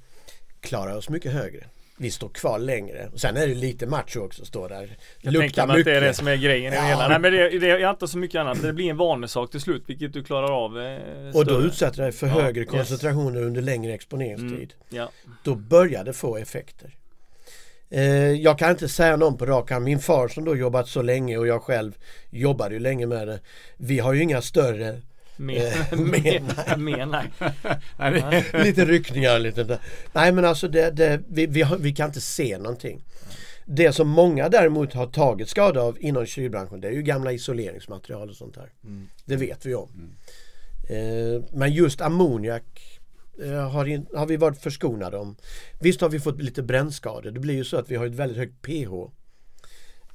klarar 0.61 0.97
oss 0.97 1.09
mycket 1.09 1.33
högre. 1.33 1.67
Vi 1.99 2.11
står 2.11 2.29
kvar 2.29 2.59
längre. 2.59 3.09
Och 3.13 3.21
sen 3.21 3.37
är 3.37 3.47
det 3.47 3.55
lite 3.55 3.87
macho 3.87 4.21
också 4.21 4.43
att 4.43 4.49
stå 4.49 4.69
där. 4.69 4.97
Jag 5.21 5.33
Luktar 5.33 5.67
tänker 5.67 5.79
att 5.79 5.85
det 5.85 5.93
är 5.97 6.01
det 6.01 6.15
som 6.15 6.29
är 6.29 6.37
grejen 6.37 6.73
i 6.73 6.77
Ja. 6.77 6.83
det 6.83 6.89
hela. 6.89 7.09
Nej 7.09 7.19
men 7.19 7.33
det, 7.33 7.59
det 7.59 7.71
är 7.71 7.91
inte 7.91 8.09
så 8.09 8.19
mycket 8.19 8.39
annat. 8.41 8.63
Det 8.63 8.73
blir 8.73 8.91
en 8.91 8.97
vanesak 8.97 9.51
till 9.51 9.61
slut 9.61 9.83
vilket 9.87 10.13
du 10.13 10.25
klarar 10.25 10.65
av. 10.65 10.81
Eh, 10.81 11.37
Och 11.37 11.47
då 11.47 11.61
utsätter 11.61 12.03
dig 12.03 12.13
för 12.13 12.27
Ja, 12.27 12.33
högre 12.33 12.61
yes. 12.63 12.71
koncentrationer 12.71 13.43
under 13.43 13.63
längre 13.63 13.95
exponeringstid. 13.95 14.75
Mm, 14.91 15.03
ja. 15.03 15.11
då 15.43 15.55
börjar 15.55 16.05
det 16.05 16.13
få 16.13 16.37
effekter. 16.37 16.95
Eh, 17.91 18.33
jag 18.33 18.59
kan 18.59 18.71
inte 18.71 18.89
säga 18.89 19.17
någon 19.17 19.37
på 19.37 19.47
rak 19.47 19.71
arm. 19.71 19.85
Min 19.85 19.99
far 19.99 20.29
som 20.29 20.45
då 20.45 20.57
jobbat 20.57 20.89
så 20.89 21.03
länge 21.03 21.37
och 21.39 21.47
jag 21.47 21.63
själv 21.63 21.93
jobbade 22.31 22.75
ju 22.75 22.81
länge 22.81 23.07
med 23.07 23.29
det. 23.29 23.41
Vi 23.77 23.99
har 23.99 24.13
ju 24.13 24.23
inga 24.23 24.43
större 24.43 25.01
Men, 25.37 25.57
Eh, 25.57 25.73
men, 25.93 26.11
men- 26.77 26.85
men, 26.85 27.11
nej. 27.11 27.31
Nej, 27.99 28.45
det, 28.53 28.65
lite 28.65 28.85
ryckningar. 28.85 29.39
Lite 29.39 29.65
där. 29.65 29.79
Nej 30.13 30.33
men 30.33 30.45
alltså 30.45 30.69
det, 30.69 30.91
det, 30.91 31.21
vi, 31.29 31.47
vi, 31.47 31.63
har, 31.63 31.77
vi 31.77 31.93
kan 31.93 32.07
inte 32.07 32.21
se 32.21 32.59
någonting. 32.59 33.05
Det 33.67 33.93
som 33.93 34.09
många 34.09 34.49
däremot 34.49 34.93
har 34.93 35.07
tagit 35.07 35.49
skada 35.49 35.83
av 35.83 35.97
inom 36.01 36.27
kylbranschen 36.27 36.81
det 36.81 36.89
är 36.89 36.93
ju 36.93 37.03
gamla 37.03 37.33
isoleringsmaterial 37.33 38.31
och 38.31 38.37
sånt 38.37 38.57
här. 38.57 38.73
Mm. 38.85 39.09
Det 39.25 39.37
vet 39.37 39.67
vi 39.67 39.75
om. 39.75 40.17
Eh, 40.91 41.43
men 41.53 41.73
just 41.73 42.01
ammoniak 42.01 43.01
eh, 43.45 43.71
har, 43.71 43.87
in, 43.87 44.07
har 44.15 44.27
vi 44.27 44.37
varit 44.37 44.59
förskonade 44.59 45.17
om. 45.17 45.37
Visst 45.81 46.01
har 46.01 46.09
vi 46.09 46.21
fått 46.21 46.43
lite 46.43 46.63
brännskador. 46.63 47.31
Det 47.31 47.41
blir 47.41 47.55
ju 47.55 47.65
så 47.65 47.77
att 47.77 47.91
vi 47.91 47.97
har 47.97 48.07
ett 48.07 48.15
väldigt 48.15 48.39
högt 48.39 48.63
pH. 48.63 48.93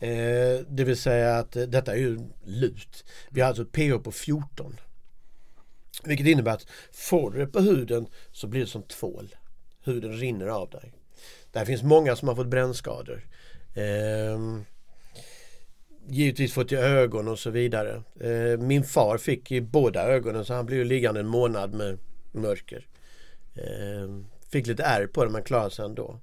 Eh, 0.05 0.59
det 0.67 0.83
vill 0.83 0.97
säga 0.97 1.35
att 1.37 1.55
eh, 1.55 1.63
detta 1.63 1.91
är 1.91 1.97
ju 1.97 2.19
lut. 2.45 3.05
Vi 3.29 3.41
har 3.41 3.47
alltså 3.47 3.63
ett 3.63 3.71
pH 3.71 3.97
på 4.03 4.11
14. 4.11 4.75
Vilket 6.03 6.27
innebär 6.27 6.51
att 6.51 6.67
får 6.91 7.31
du 7.31 7.39
det 7.39 7.47
på 7.47 7.59
huden 7.59 8.07
så 8.31 8.47
blir 8.47 8.61
det 8.61 8.67
som 8.67 8.83
tvål. 8.83 9.35
Huden 9.83 10.13
rinner 10.13 10.47
av 10.47 10.69
dig. 10.69 10.93
Där 11.51 11.65
finns 11.65 11.83
många 11.83 12.15
som 12.15 12.27
har 12.27 12.35
fått 12.35 12.47
brännskador. 12.47 13.21
Ehm, 13.75 14.65
givetvis 16.07 16.53
fått 16.53 16.71
i 16.71 16.75
ögon 16.75 17.27
och 17.27 17.39
så 17.39 17.49
vidare. 17.49 18.03
Ehm, 18.21 18.67
min 18.67 18.83
far 18.83 19.17
fick 19.17 19.51
i 19.51 19.61
båda 19.61 20.03
ögonen 20.03 20.45
så 20.45 20.53
han 20.53 20.65
blev 20.65 20.79
ju 20.79 20.85
liggande 20.85 21.19
en 21.19 21.27
månad 21.27 21.73
med 21.73 21.97
mörker. 22.31 22.87
Ehm, 23.55 24.25
fick 24.51 24.67
lite 24.67 24.83
ärr 24.83 25.07
på 25.07 25.25
det 25.25 25.31
men 25.31 25.43
klarade 25.43 25.71
sig 25.71 25.85
ändå. 25.85 26.19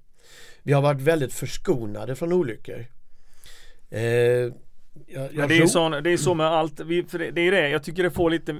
Vi 0.62 0.72
har 0.72 0.82
varit 0.82 1.00
väldigt 1.00 1.32
förskonade 1.32 2.16
från 2.16 2.32
olyckor. 2.32 2.86
Ehm, 3.90 4.54
jag, 5.06 5.34
jag 5.34 5.48
det 5.48 5.58
är 5.58 5.66
så, 5.66 5.88
det 5.88 6.10
är 6.10 6.16
så 6.16 6.34
med 6.34 6.46
allt. 6.46 6.80
Vi, 6.80 7.02
det, 7.02 7.30
det 7.30 7.40
är 7.40 7.52
det, 7.52 7.68
jag 7.68 7.82
tycker 7.82 8.02
det 8.02 8.10
får 8.10 8.30
lite 8.30 8.56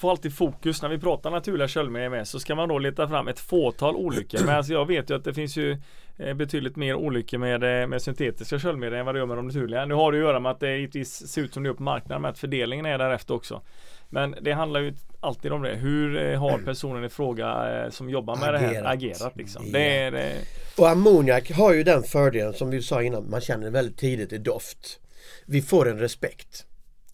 Får 0.00 0.10
alltid 0.10 0.34
fokus 0.36 0.82
när 0.82 0.88
vi 0.88 0.98
pratar 0.98 1.30
naturliga 1.30 1.68
köldmedier 1.68 2.08
med 2.08 2.28
så 2.28 2.40
ska 2.40 2.54
man 2.54 2.68
då 2.68 2.78
leta 2.78 3.08
fram 3.08 3.28
ett 3.28 3.38
fåtal 3.38 3.96
olyckor. 3.96 4.40
Men 4.46 4.56
alltså 4.56 4.72
jag 4.72 4.86
vet 4.86 5.10
ju 5.10 5.16
att 5.16 5.24
det 5.24 5.34
finns 5.34 5.56
ju 5.56 5.76
eh, 6.16 6.34
betydligt 6.34 6.76
mer 6.76 6.94
olyckor 6.94 7.38
med, 7.38 7.82
eh, 7.82 7.88
med 7.88 8.02
syntetiska 8.02 8.58
köldmedier 8.58 8.98
än 8.98 9.06
vad 9.06 9.14
det 9.14 9.18
gör 9.18 9.26
med 9.26 9.36
de 9.36 9.46
naturliga. 9.46 9.84
Nu 9.84 9.94
har 9.94 10.12
det 10.12 10.18
att 10.18 10.24
göra 10.24 10.40
med 10.40 10.52
att 10.52 10.60
det 10.60 10.76
givetvis 10.76 11.28
ser 11.28 11.42
ut 11.42 11.54
som 11.54 11.62
det 11.62 11.66
gör 11.66 11.74
på 11.74 11.82
marknaden 11.82 12.22
med 12.22 12.30
att 12.30 12.38
fördelningen 12.38 12.86
är 12.86 12.98
därefter 12.98 13.34
också. 13.34 13.62
Men 14.08 14.34
det 14.40 14.52
handlar 14.52 14.80
ju 14.80 14.94
alltid 15.20 15.52
om 15.52 15.62
det. 15.62 15.74
Hur 15.74 16.32
eh, 16.32 16.40
har 16.40 16.58
personen 16.58 17.04
i 17.04 17.08
fråga 17.08 17.86
som 17.90 18.10
jobbar 18.10 18.36
med 18.36 18.54
det 18.54 18.58
här 18.58 18.68
Agerat. 18.68 18.92
agerat 18.92 19.36
liksom. 19.36 19.62
Ja. 19.66 19.72
Det 19.72 19.98
är 19.98 20.10
det. 20.10 20.32
Och 20.78 20.88
ammoniak 20.88 21.50
har 21.50 21.74
ju 21.74 21.82
den 21.82 22.02
fördelen 22.02 22.54
som 22.54 22.70
vi 22.70 22.82
sa 22.82 23.02
innan, 23.02 23.30
man 23.30 23.40
känner 23.40 23.70
väldigt 23.70 23.98
tidigt 23.98 24.32
i 24.32 24.38
doft. 24.38 25.00
Vi 25.46 25.62
får 25.62 25.88
en 25.88 25.98
respekt. 25.98 26.66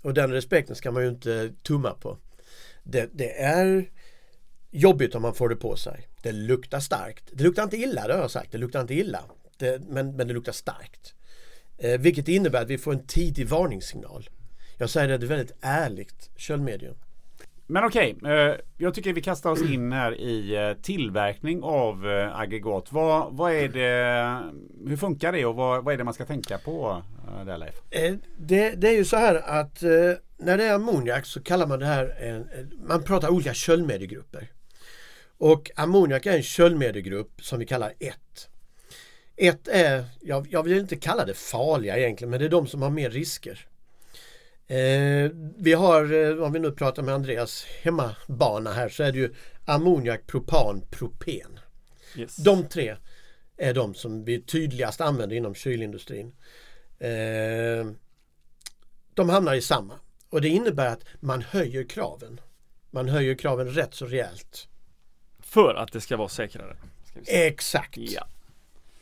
Och 0.02 0.14
den 0.14 0.32
respekten 0.32 0.76
ska 0.76 0.90
man 0.90 1.02
ju 1.02 1.08
inte 1.08 1.52
tumma 1.62 1.90
på. 1.90 2.16
Det, 2.82 3.10
det 3.12 3.40
är 3.40 3.90
jobbigt 4.70 5.14
om 5.14 5.22
man 5.22 5.34
får 5.34 5.48
det 5.48 5.56
på 5.56 5.76
sig. 5.76 6.08
Det 6.22 6.32
luktar 6.32 6.80
starkt. 6.80 7.24
Det 7.32 7.44
luktar 7.44 7.62
inte 7.62 7.76
illa, 7.76 8.06
det 8.06 8.12
har 8.12 8.20
jag 8.20 8.30
sagt. 8.30 8.52
Det 8.52 8.58
luktar 8.58 8.80
inte 8.80 8.94
illa. 8.94 9.24
Det, 9.56 9.82
men, 9.88 10.16
men 10.16 10.28
det 10.28 10.34
luktar 10.34 10.52
starkt. 10.52 11.14
Eh, 11.78 12.00
vilket 12.00 12.28
innebär 12.28 12.62
att 12.62 12.70
vi 12.70 12.78
får 12.78 12.92
en 12.92 13.06
tidig 13.06 13.46
varningssignal. 13.46 14.30
Jag 14.76 14.90
säger 14.90 15.08
det, 15.08 15.18
det 15.18 15.26
är 15.26 15.28
väldigt 15.28 15.56
ärligt 15.60 16.30
köldmedium. 16.36 16.94
Men 17.72 17.84
okej, 17.84 18.16
okay, 18.20 18.56
jag 18.78 18.94
tycker 18.94 19.12
vi 19.12 19.22
kastar 19.22 19.50
oss 19.50 19.62
in 19.62 19.92
här 19.92 20.20
i 20.20 20.54
eh, 20.54 20.82
tillverkning 20.82 21.62
av 21.62 22.08
eh, 22.08 22.38
aggregat. 22.38 22.92
Vad, 22.92 23.36
vad 23.36 23.52
är 23.52 23.68
det, 23.68 24.40
hur 24.88 24.96
funkar 24.96 25.32
det 25.32 25.44
och 25.44 25.54
vad, 25.54 25.84
vad 25.84 25.94
är 25.94 25.98
det 25.98 26.04
man 26.04 26.14
ska 26.14 26.24
tänka 26.24 26.58
på 26.58 27.02
där 27.46 27.58
Leif? 27.58 27.74
Det, 28.38 28.70
det 28.70 28.88
är 28.88 28.96
ju 28.96 29.04
så 29.04 29.16
här 29.16 29.34
att 29.34 29.82
när 30.36 30.58
det 30.58 30.64
är 30.64 30.74
ammoniak 30.74 31.26
så 31.26 31.42
kallar 31.42 31.66
man 31.66 31.78
det 31.78 31.86
här 31.86 32.44
man 32.88 33.02
pratar 33.02 33.28
olika 33.28 33.54
köldmediegrupper. 33.54 34.50
Och 35.38 35.70
ammoniak 35.76 36.26
är 36.26 36.36
en 36.36 36.42
köldmediegrupp 36.42 37.44
som 37.44 37.58
vi 37.58 37.66
kallar 37.66 37.92
1. 37.98 38.16
1 39.36 39.68
är, 39.68 40.04
jag, 40.20 40.46
jag 40.50 40.62
vill 40.62 40.78
inte 40.78 40.96
kalla 40.96 41.24
det 41.24 41.34
farliga 41.34 41.98
egentligen, 41.98 42.30
men 42.30 42.40
det 42.40 42.46
är 42.46 42.50
de 42.50 42.66
som 42.66 42.82
har 42.82 42.90
mer 42.90 43.10
risker. 43.10 43.66
Eh, 44.66 45.30
vi 45.56 45.72
har, 45.72 46.12
eh, 46.12 46.44
om 46.44 46.52
vi 46.52 46.58
nu 46.58 46.72
pratar 46.72 47.02
med 47.02 47.14
Andreas 47.14 47.66
hemmabana 47.82 48.72
här, 48.72 48.88
så 48.88 49.02
är 49.02 49.12
det 49.12 49.18
ju 49.18 49.34
ammoniak, 49.64 50.26
propan, 50.26 50.82
propen. 50.90 51.60
Yes. 52.16 52.36
De 52.36 52.68
tre 52.68 52.96
är 53.56 53.74
de 53.74 53.94
som 53.94 54.24
vi 54.24 54.42
tydligast 54.42 55.00
använder 55.00 55.36
inom 55.36 55.54
kylindustrin. 55.54 56.32
Eh, 56.98 57.86
de 59.14 59.28
hamnar 59.28 59.54
i 59.54 59.62
samma 59.62 59.94
och 60.30 60.40
det 60.40 60.48
innebär 60.48 60.86
att 60.86 61.04
man 61.20 61.42
höjer 61.42 61.84
kraven. 61.84 62.40
Man 62.90 63.08
höjer 63.08 63.34
kraven 63.34 63.68
rätt 63.68 63.94
så 63.94 64.06
rejält. 64.06 64.68
För 65.40 65.74
att 65.74 65.92
det 65.92 66.00
ska 66.00 66.16
vara 66.16 66.28
säkrare. 66.28 66.76
Ska. 67.04 67.32
Exakt. 67.32 67.96
Ja. 67.96 68.26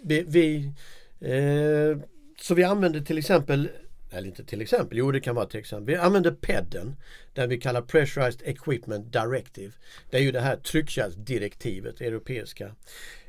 Vi, 0.02 0.24
vi, 0.28 0.72
eh, 1.20 1.98
så 2.40 2.54
vi 2.54 2.64
använder 2.64 3.00
till 3.00 3.18
exempel, 3.18 3.70
eller 4.10 4.28
inte 4.28 4.44
till 4.44 4.60
exempel, 4.60 4.98
jo 4.98 5.12
det 5.12 5.20
kan 5.20 5.34
vara 5.34 5.46
till 5.46 5.60
exempel. 5.60 5.86
Vi 5.86 5.96
använder 5.96 6.30
PEDen, 6.30 6.96
den 7.32 7.48
vi 7.48 7.60
kallar 7.60 7.82
Pressurized 7.82 8.42
Equipment 8.44 9.12
Directive. 9.12 9.72
Det 10.10 10.16
är 10.16 10.20
ju 10.20 10.32
det 10.32 10.40
här 10.40 10.56
tryckkärlsdirektivet, 10.56 11.98
det 11.98 12.06
europeiska. 12.06 12.74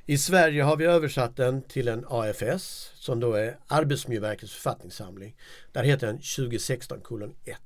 I 0.06 0.18
Sverige 0.18 0.64
har 0.64 0.78
vi 0.78 0.86
översatt 0.86 1.36
den 1.36 1.62
till 1.62 1.88
en 1.88 2.06
AFS 2.10 2.92
som 2.96 3.20
då 3.20 3.34
är 3.34 3.58
Arbetsmiljöverkets 3.68 4.54
författningssamling. 4.54 5.36
Där 5.72 5.84
heter 5.84 6.08
den 6.08 6.18
2016 6.18 7.02
1. 7.46 7.58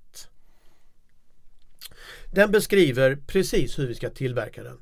Den 2.34 2.52
beskriver 2.52 3.18
precis 3.28 3.80
hur 3.80 3.88
vi 3.88 3.96
ska 3.96 4.10
tillverka 4.10 4.64
den. 4.64 4.78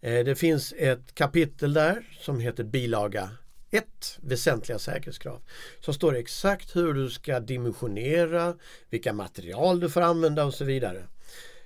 Eh, 0.00 0.24
det 0.24 0.34
finns 0.34 0.74
ett 0.76 1.14
kapitel 1.14 1.72
där 1.72 2.06
som 2.20 2.40
heter 2.40 2.64
bilaga 2.64 3.30
ett 3.70 4.18
väsentliga 4.22 4.78
säkerhetskrav. 4.78 5.42
Så 5.80 5.92
står 5.92 6.12
det 6.12 6.18
exakt 6.18 6.76
hur 6.76 6.94
du 6.94 7.10
ska 7.10 7.40
dimensionera, 7.40 8.56
vilka 8.90 9.12
material 9.12 9.80
du 9.80 9.90
får 9.90 10.00
använda 10.00 10.44
och 10.44 10.54
så 10.54 10.64
vidare. 10.64 11.02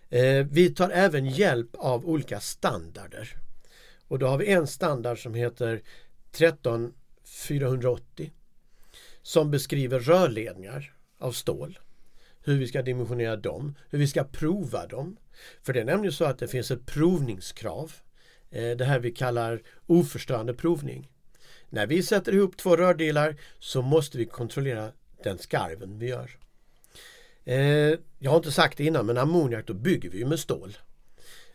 Eh, 0.08 0.46
Vi 0.50 0.74
tar 0.74 0.90
även 0.90 1.26
hjälp 1.26 1.74
av 1.74 2.06
olika 2.06 2.40
standarder. 2.40 3.36
Och 4.08 4.18
då 4.18 4.26
har 4.26 4.38
vi 4.38 4.52
en 4.52 4.66
standard 4.66 5.22
som 5.22 5.34
heter 5.34 5.82
13480 6.32 8.32
som 9.22 9.50
beskriver 9.50 10.00
rörledningar 10.00 10.92
av 11.18 11.32
stål. 11.32 11.78
Hur 12.44 12.58
vi 12.58 12.66
ska 12.66 12.82
dimensionera 12.82 13.36
dem, 13.36 13.74
hur 13.90 13.98
vi 13.98 14.06
ska 14.06 14.24
prova 14.24 14.86
dem. 14.86 15.16
För 15.62 15.72
det 15.72 15.80
är 15.80 15.84
nämligen 15.84 16.12
så 16.12 16.24
att 16.24 16.38
det 16.38 16.48
finns 16.48 16.70
ett 16.70 16.86
provningskrav 16.86 17.92
eh, 18.50 18.70
det 18.70 18.84
här 18.84 18.98
vi 18.98 19.10
kallar 19.10 19.62
oförstörande 19.86 20.54
provning. 20.54 21.11
När 21.72 21.86
vi 21.86 22.02
sätter 22.02 22.34
ihop 22.34 22.56
två 22.56 22.76
rördelar 22.76 23.36
så 23.58 23.82
måste 23.82 24.18
vi 24.18 24.26
kontrollera 24.26 24.92
den 25.22 25.38
skarven 25.38 25.98
vi 25.98 26.08
gör. 26.08 26.30
Eh, 27.44 27.98
jag 28.18 28.30
har 28.30 28.36
inte 28.36 28.52
sagt 28.52 28.78
det 28.78 28.84
innan 28.84 29.06
men 29.06 29.18
ammoniak 29.18 29.66
då 29.66 29.74
bygger 29.74 30.10
vi 30.10 30.18
ju 30.18 30.26
med 30.26 30.38
stål. 30.38 30.76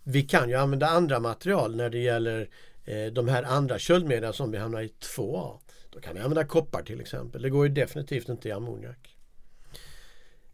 Vi 0.03 0.21
kan 0.21 0.49
ju 0.49 0.55
använda 0.55 0.87
andra 0.87 1.19
material 1.19 1.75
när 1.75 1.89
det 1.89 1.97
gäller 1.97 2.49
eh, 2.85 3.05
de 3.05 3.27
här 3.27 3.43
andra 3.43 3.79
köldmedlen 3.79 4.33
som 4.33 4.51
vi 4.51 4.57
hamnar 4.57 4.81
i 4.81 4.87
2A. 4.87 5.59
Då 5.89 5.99
kan 5.99 6.13
vi 6.15 6.19
använda 6.19 6.45
koppar 6.45 6.83
till 6.83 7.01
exempel. 7.01 7.41
Det 7.41 7.49
går 7.49 7.67
ju 7.67 7.73
definitivt 7.73 8.29
inte 8.29 8.49
i 8.49 8.51
ammoniak. 8.51 9.17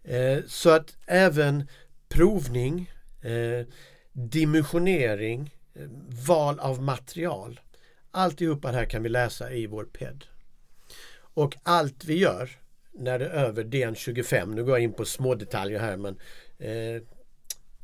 Eh, 0.03 0.39
så 0.47 0.69
att 0.69 0.95
även 1.05 1.67
provning, 2.09 2.91
eh, 3.21 3.67
dimensionering, 4.13 5.55
eh, 5.73 5.87
val 6.27 6.59
av 6.59 6.81
material. 6.81 7.59
Alltihopa 8.15 8.71
det 8.71 8.77
här 8.77 8.85
kan 8.85 9.03
vi 9.03 9.09
läsa 9.09 9.51
i 9.51 9.67
vår 9.67 9.83
PED. 9.83 10.25
Och 11.15 11.55
allt 11.63 12.05
vi 12.05 12.17
gör 12.17 12.49
när 12.91 13.19
det 13.19 13.25
är 13.25 13.45
över 13.45 13.63
DN25, 13.63 14.55
nu 14.55 14.63
går 14.63 14.75
jag 14.75 14.83
in 14.83 14.93
på 14.93 15.05
små 15.05 15.35
detaljer 15.35 15.79
här 15.79 15.97
men 15.97 16.19
eh, 16.57 17.01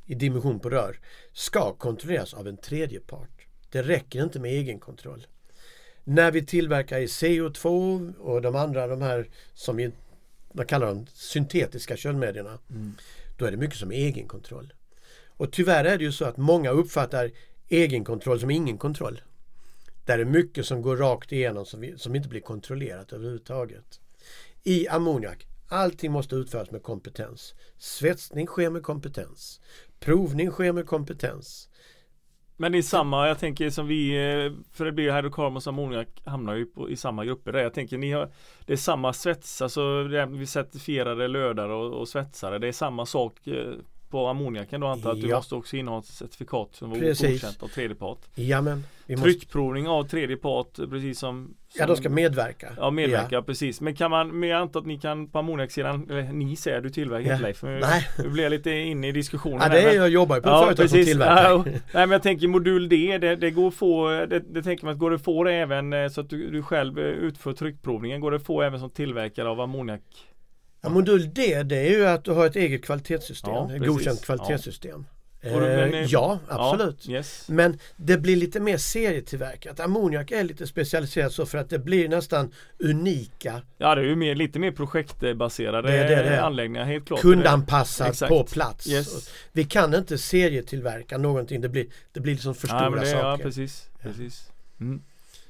i 0.05 0.15
dimension 0.15 0.59
på 0.59 0.69
rör, 0.69 1.00
ska 1.33 1.74
kontrolleras 1.74 2.33
av 2.33 2.48
en 2.48 2.57
tredje 2.57 3.00
part. 3.00 3.48
Det 3.69 3.81
räcker 3.81 4.24
inte 4.24 4.39
med 4.39 4.51
egenkontroll. 4.51 5.27
När 6.03 6.31
vi 6.31 6.45
tillverkar 6.45 7.00
i 7.00 7.05
CO2 7.05 8.13
och 8.15 8.41
de 8.41 8.55
andra, 8.55 8.88
de 8.88 9.01
här 9.01 9.29
som 9.53 9.75
vi 9.75 9.91
vad 10.51 10.67
kallar 10.67 10.88
de, 10.88 11.07
syntetiska 11.13 11.98
köldmedierna, 11.98 12.59
mm. 12.69 12.93
då 13.38 13.45
är 13.45 13.51
det 13.51 13.57
mycket 13.57 13.77
som 13.77 13.91
egenkontroll. 13.91 14.74
Och 15.27 15.51
tyvärr 15.51 15.86
är 15.86 15.98
det 15.98 16.03
ju 16.03 16.12
så 16.12 16.25
att 16.25 16.38
många 16.38 16.69
uppfattar 16.69 17.31
egenkontroll 17.69 18.39
som 18.39 18.51
ingen 18.51 18.77
kontroll. 18.77 19.21
Där 20.10 20.20
är 20.20 20.25
mycket 20.25 20.66
som 20.66 20.82
går 20.82 20.98
rakt 20.98 21.32
igenom 21.32 21.66
som, 21.66 21.82
vi, 21.82 21.98
som 21.98 22.16
inte 22.16 22.30
blir 22.30 22.42
kontrollerat 22.42 23.13
överhuvudtaget 23.13 24.00
i 24.63 24.88
ammoniak. 24.88 25.48
Allting 25.68 26.12
måste 26.12 26.36
utföras 26.36 26.72
med 26.72 26.84
kompetens. 26.84 27.56
Svetsning 27.78 28.48
sker 28.48 28.70
med 28.70 28.84
kompetens. 28.84 29.62
Provning 30.00 30.51
sker 30.51 30.72
med 30.72 30.86
kompetens. 30.86 31.70
Men 32.58 32.72
det 32.72 32.78
är 32.78 32.82
samma, 32.82 33.28
jag 33.28 33.39
tänker 33.39 33.70
som 33.70 33.88
vi, 33.88 34.10
eh, 34.10 34.51
för 34.72 34.86
det 34.86 34.92
blir 34.92 35.12
hydrokarmos 35.12 35.68
och 35.68 35.74
ammoniak 35.74 36.22
hamnar 36.25 36.56
ju 36.56 36.66
på, 36.66 36.89
i 36.89 36.96
samma 36.96 37.25
grupper 37.25 37.51
där. 37.51 37.60
Jag 37.60 37.74
tänker 37.74 37.98
ni 37.98 38.12
har, 38.12 38.32
det 38.66 38.74
är 38.74 38.78
samma 38.78 39.13
svets, 39.13 39.62
alltså 39.62 40.04
vi 40.30 40.46
certifierade 40.46 41.28
lödare 41.28 41.74
och, 41.74 42.00
och 42.00 42.08
svetsare. 42.08 42.60
Det 42.60 42.68
är 42.68 42.72
samma 42.72 43.06
sak 43.06 43.48
eh, 43.48 43.74
på 44.10 44.28
ammoniaken 44.28 44.82
då 44.82 44.88
antar 44.88 45.10
jag 45.10 45.18
att 45.18 45.22
du 45.22 45.34
måste 45.36 45.56
också 45.56 45.78
inneha 45.78 46.00
ett 46.00 46.06
certifikat 46.06 46.70
som 46.75 46.89
var 46.89 46.98
godkänt 46.98 47.63
av 47.63 47.68
tredje 47.68 47.96
part. 47.96 48.20
Jamen, 48.36 48.84
Tryckprovning 49.18 49.88
av 49.88 50.04
tredje 50.04 50.38
part 50.38 50.75
precis 50.75 51.20
som, 51.20 51.56
som 51.70 51.80
Ja 51.80 51.88
de 51.88 51.96
ska 51.96 52.10
medverka. 52.10 52.70
Ja 52.78 52.92
medverka 52.92 53.36
ja. 53.36 53.42
precis. 53.42 53.82
Men 53.82 53.96
kan 53.96 54.12
man, 54.12 54.39
men 54.39 54.50
jag 54.50 54.62
antar 54.62 54.80
att 54.80 54.86
ni 54.86 55.00
kan 55.00 55.28
på 55.28 55.39
ammoniaksidan, 55.39 56.10
eller 56.10 56.24
ni 56.24 56.56
säger 56.56 56.82
du 56.82 56.89
tillverkar 56.89 57.32
inte 57.32 57.44
Leif. 57.44 57.63
Nej. 57.63 58.08
Nu 58.24 58.30
blir 58.30 58.44
jag 58.44 58.50
lite 58.50 58.72
inne 58.72 59.08
i 59.08 59.12
diskussionen. 59.12 59.60
Ja 59.62 59.70
det 59.70 59.82
är 59.82 59.96
jag 59.96 60.10
jobbar 60.10 60.36
ju 60.36 60.42
på 60.42 60.50
ja, 60.50 60.63
företag 60.63 60.84
precis. 60.84 60.98
som 60.98 61.06
tillverkar. 61.06 61.50
Ja, 61.50 61.63
nej 61.66 61.82
men 61.94 62.12
jag 62.12 62.24
tänker 62.24 62.48
modul 62.48 62.89
D, 62.89 63.18
det, 63.22 63.36
det 63.36 63.51
går 63.51 63.68
att 63.68 63.75
få, 63.75 64.10
det, 64.10 64.39
det 64.39 64.63
tänker 64.63 64.86
man 64.86 64.94
att 64.94 65.00
går 65.00 65.10
det 65.10 65.16
att 65.16 65.24
få 65.24 65.44
det 65.44 65.54
även 65.54 65.94
eh, 65.94 66.10
så 66.10 66.22
att 66.22 66.30
du, 66.30 66.51
du 66.51 66.63
själv 66.63 67.00
eh, 67.00 67.06
utför 67.06 67.54
tryckprovningen, 67.54 68.22
går 68.22 68.32
det 68.32 68.38
att 68.38 68.46
få 68.46 68.62
även 68.62 68.80
som 68.80 68.89
tillverkare 68.89 69.50
av 69.50 69.62
ammoniak 69.62 70.01
Ja, 70.81 70.89
modul 70.89 71.33
D 71.33 71.63
det 71.63 71.75
är 71.75 71.89
ju 71.89 72.05
att 72.07 72.24
du 72.24 72.31
har 72.31 72.45
ett 72.45 72.55
eget 72.55 72.83
kvalitetssystem, 72.86 73.53
ja, 73.53 73.75
ett 73.75 73.88
godkänt 73.88 74.25
kvalitetssystem. 74.25 75.05
Ja. 75.05 75.19
Eh, 75.41 76.03
ja, 76.03 76.39
absolut. 76.48 77.07
Ja, 77.07 77.13
yes. 77.13 77.45
Men 77.50 77.79
det 77.95 78.17
blir 78.17 78.36
lite 78.36 78.59
mer 78.59 78.77
serietillverkat. 78.77 79.79
Ammoniak 79.79 80.31
är 80.31 80.43
lite 80.43 80.67
specialiserat 80.67 81.33
så 81.33 81.45
för 81.45 81.57
att 81.57 81.69
det 81.69 81.79
blir 81.79 82.09
nästan 82.09 82.51
unika 82.79 83.62
Ja 83.77 83.95
det 83.95 84.01
är 84.01 84.05
ju 84.05 84.15
mer, 84.15 84.36
lite 84.36 84.59
mer 84.59 84.71
projektbaserade 84.71 85.91
det, 85.91 85.98
det, 85.98 86.15
det. 86.15 86.43
anläggningar 86.43 86.86
helt 86.86 87.07
klart. 87.07 87.19
Kundanpassat 87.19 88.29
på 88.29 88.43
plats. 88.43 88.88
Yes. 88.88 89.29
Vi 89.51 89.63
kan 89.63 89.93
inte 89.93 90.17
serietillverka 90.17 91.17
någonting. 91.17 91.62
Det 91.62 91.69
blir, 91.69 91.86
det 92.12 92.19
blir 92.19 92.33
liksom 92.33 92.55
för 92.55 92.67
stora 92.67 92.81
ja, 92.81 93.05
saker. 93.05 93.17
Ja 93.17 93.38
precis. 93.38 93.89
precis. 94.01 94.51
Mm. 94.79 95.01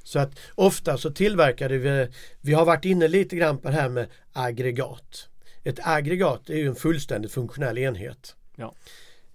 Så 0.09 0.19
att 0.19 0.39
ofta 0.55 0.97
så 0.97 1.11
tillverkade 1.11 1.77
vi, 1.77 2.07
vi 2.41 2.53
har 2.53 2.65
varit 2.65 2.85
inne 2.85 3.07
lite 3.07 3.35
grann 3.35 3.57
på 3.57 3.67
det 3.67 3.73
här 3.73 3.89
med 3.89 4.07
aggregat. 4.33 5.29
Ett 5.63 5.79
aggregat 5.83 6.49
är 6.49 6.55
ju 6.55 6.67
en 6.67 6.75
fullständigt 6.75 7.31
funktionell 7.31 7.77
enhet. 7.77 8.35
Ja. 8.55 8.75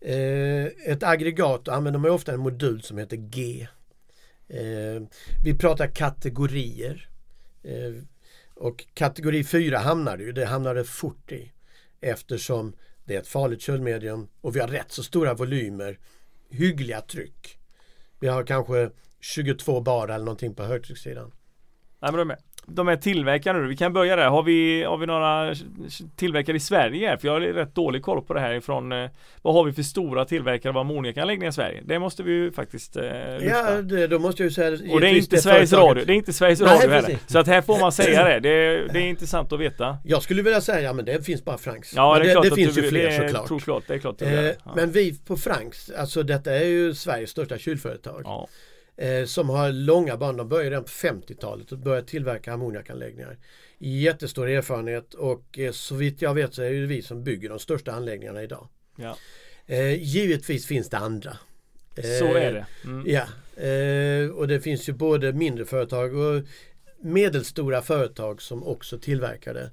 Eh, 0.00 0.64
ett 0.64 1.02
aggregat 1.02 1.68
använder 1.68 2.00
man 2.00 2.10
ofta 2.10 2.32
en 2.32 2.40
modul 2.40 2.82
som 2.82 2.98
heter 2.98 3.16
G. 3.16 3.66
Eh, 4.48 5.02
vi 5.44 5.58
pratar 5.58 5.86
kategorier. 5.86 7.08
Eh, 7.62 8.02
och 8.54 8.84
kategori 8.94 9.44
4 9.44 9.78
hamnar 9.78 10.16
det 10.16 10.24
ju, 10.24 10.32
det 10.32 10.44
hamnar 10.44 10.74
det 10.74 10.84
fort 10.84 11.32
i. 11.32 11.52
Eftersom 12.00 12.76
det 13.04 13.14
är 13.14 13.20
ett 13.20 13.28
farligt 13.28 13.60
köldmedium 13.60 14.28
och 14.40 14.56
vi 14.56 14.60
har 14.60 14.68
rätt 14.68 14.92
så 14.92 15.02
stora 15.02 15.34
volymer, 15.34 15.98
hyggliga 16.50 17.00
tryck. 17.00 17.58
Vi 18.20 18.28
har 18.28 18.44
kanske 18.44 18.90
22 19.24 19.80
bar 19.80 20.08
eller 20.08 20.24
någonting 20.24 20.54
på 20.54 20.62
högtryckssidan. 20.62 21.32
Nej, 22.00 22.12
men 22.12 22.18
de, 22.18 22.30
är, 22.30 22.38
de 22.66 22.88
är 22.88 22.96
tillverkare 22.96 23.60
nu. 23.62 23.68
Vi 23.68 23.76
kan 23.76 23.92
börja 23.92 24.16
där. 24.16 24.28
Har 24.28 24.42
vi, 24.42 24.82
har 24.82 24.96
vi 24.96 25.06
några 25.06 25.54
tillverkare 26.16 26.56
i 26.56 26.60
Sverige? 26.60 27.18
För 27.18 27.28
jag 27.28 27.32
har 27.32 27.40
rätt 27.40 27.74
dålig 27.74 28.02
koll 28.02 28.22
på 28.22 28.34
det 28.34 28.40
här 28.40 28.54
ifrån 28.54 28.92
eh, 28.92 29.10
Vad 29.42 29.54
har 29.54 29.64
vi 29.64 29.72
för 29.72 29.82
stora 29.82 30.24
tillverkare 30.24 30.70
av 30.70 30.78
ammoniakanläggningar 30.78 31.50
i 31.50 31.52
Sverige? 31.52 31.82
Det 31.84 31.98
måste 31.98 32.22
vi 32.22 32.32
ju 32.32 32.52
faktiskt 32.52 32.96
eh, 32.96 33.04
Ja, 33.06 33.82
det, 33.82 34.06
då 34.06 34.18
måste 34.18 34.42
jag 34.42 34.48
ju 34.48 34.54
säga 34.54 34.92
Och 34.92 35.00
det 35.00 35.08
är 35.08 35.16
inte 35.16 35.38
Sveriges 35.38 35.72
Radio. 35.72 36.04
Det 36.04 36.12
är 36.12 36.16
inte 36.16 36.32
Sveriges 36.32 36.60
Nej, 36.60 36.74
Radio 36.74 36.90
heller. 36.90 37.18
Så 37.26 37.38
att 37.38 37.46
här 37.46 37.62
får 37.62 37.80
man 37.80 37.92
säga 37.92 38.24
det. 38.24 38.40
Det, 38.40 38.88
det 38.92 38.98
är 38.98 39.08
intressant 39.08 39.52
att 39.52 39.60
veta. 39.60 39.98
Jag 40.04 40.22
skulle 40.22 40.42
vilja 40.42 40.60
säga, 40.60 40.80
ja 40.80 40.92
men 40.92 41.04
det 41.04 41.26
finns 41.26 41.44
bara 41.44 41.58
Franks. 41.58 41.94
Ja, 41.96 42.18
det, 42.18 42.28
är 42.28 42.32
klart 42.32 42.44
det, 42.44 42.50
det 42.50 42.56
finns 42.56 42.74
du, 42.74 42.82
ju 42.82 42.88
fler 42.88 43.10
såklart. 43.10 43.48
Tror 43.48 43.60
klart. 43.60 43.84
Det 43.86 43.94
är 43.94 43.98
klart 43.98 44.22
eh, 44.22 44.44
ja. 44.44 44.54
Men 44.76 44.90
vi 44.90 45.18
på 45.26 45.36
Franks, 45.36 45.90
alltså 45.90 46.22
detta 46.22 46.52
är 46.52 46.64
ju 46.64 46.94
Sveriges 46.94 47.30
största 47.30 47.58
kylföretag. 47.58 48.22
Ja 48.24 48.48
eh, 48.96 49.24
som 49.24 49.48
har 49.48 49.72
långa 49.72 50.16
band. 50.16 50.38
De 50.38 50.48
började 50.48 50.70
redan 50.70 50.84
på 50.84 50.90
50-talet 50.90 51.72
och 51.72 51.78
började 51.78 52.06
tillverka 52.06 52.52
ammoniakanläggningar. 52.52 53.38
Jättestor 53.78 54.48
erfarenhet 54.48 55.14
och 55.14 55.58
eh, 55.58 55.72
så 55.72 55.94
vitt 55.94 56.22
jag 56.22 56.34
vet 56.34 56.54
så 56.54 56.62
är 56.62 56.70
det 56.70 56.86
vi 56.86 57.02
som 57.02 57.24
bygger 57.24 57.48
de 57.48 57.58
största 57.58 57.92
anläggningarna 57.92 58.42
idag. 58.42 58.68
Ja. 58.96 59.16
Eh, 59.66 60.02
givetvis 60.02 60.66
finns 60.66 60.88
det 60.88 60.98
andra. 60.98 61.38
så 62.18 62.34
är 62.34 62.52
det. 62.52 62.66
Mm. 62.84 63.04
Ja, 63.06 63.26
och 64.34 64.48
det 64.48 64.60
finns 64.60 64.88
ju 64.88 64.92
både 64.92 65.32
mindre 65.32 65.64
företag 65.64 66.14
och 66.14 66.42
medelstora 67.00 67.82
företag 67.82 68.42
som 68.42 68.64
också 68.64 68.98
tillverkar 68.98 69.54
det. 69.54 69.70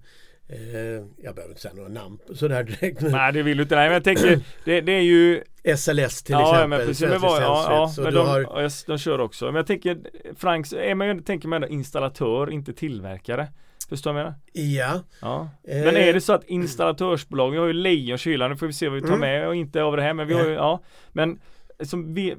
Eh, 0.52 1.06
jag 1.18 1.36
behöver 1.36 1.50
inte 1.50 1.62
säga 1.62 1.74
några 1.74 1.90
namn 1.90 2.18
sådär 2.34 2.64
direkt. 2.64 3.02
Nej 3.02 3.34
det 3.34 3.44
vill 3.44 3.58
du 3.58 3.64
inte. 3.64 3.76
Nej 3.76 3.88
men 3.88 3.94
jag 3.94 4.04
tänker 4.04 4.40
det, 4.66 4.82
det 4.82 4.92
är 4.92 5.02
ju 5.02 5.44
SLS 5.78 6.24
till 6.24 6.34
ja, 6.34 6.42
exempel. 6.42 6.70
Men 6.70 6.88
precis, 6.88 7.10
men 7.10 7.22
var, 7.22 7.42
ja, 7.42 7.92
ja, 7.98 8.04
men 8.04 8.14
de, 8.14 8.28
har... 8.28 8.42
ja, 8.42 8.70
de 8.88 8.98
kör 8.98 9.20
också. 9.20 9.46
Men 9.46 9.56
jag 9.56 9.68
tänker 9.68 9.98
Franks, 10.36 10.74
är 10.74 10.96
man, 10.96 11.24
tänker 11.24 11.48
man 11.48 11.68
installatör, 11.68 12.52
inte 12.52 12.74
tillverkare. 12.74 13.48
Förstår 13.90 14.12
du 14.12 14.14
vad 14.14 14.24
jag 14.24 14.26
menar? 14.26 14.40
Ja. 14.78 15.04
ja. 15.22 15.50
Eh. 15.68 15.86
Men 15.86 15.96
är 15.96 16.14
det 16.14 16.22
så 16.22 16.34
att 16.34 16.44
installatörsbolag, 16.44 17.52
vi 17.52 17.58
har 17.58 17.68
ju 17.68 17.74
Lejonkyla, 17.74 18.48
nu 18.48 18.56
får 18.56 18.68
vi 18.68 18.74
se 18.74 18.90
vad 18.90 18.96
vi 18.96 19.02
tar 19.02 19.08
mm. 19.08 19.20
med 19.20 19.48
och 19.48 19.56
inte 19.56 19.84
av 19.84 19.96
det 19.96 20.04
här 20.04 20.14
men 20.14 20.28
vi 20.28 20.34
har 20.34 20.46
ju, 20.46 20.54
ja. 20.54 20.84
Men 21.12 21.40
som 21.84 22.14
vi, 22.14 22.36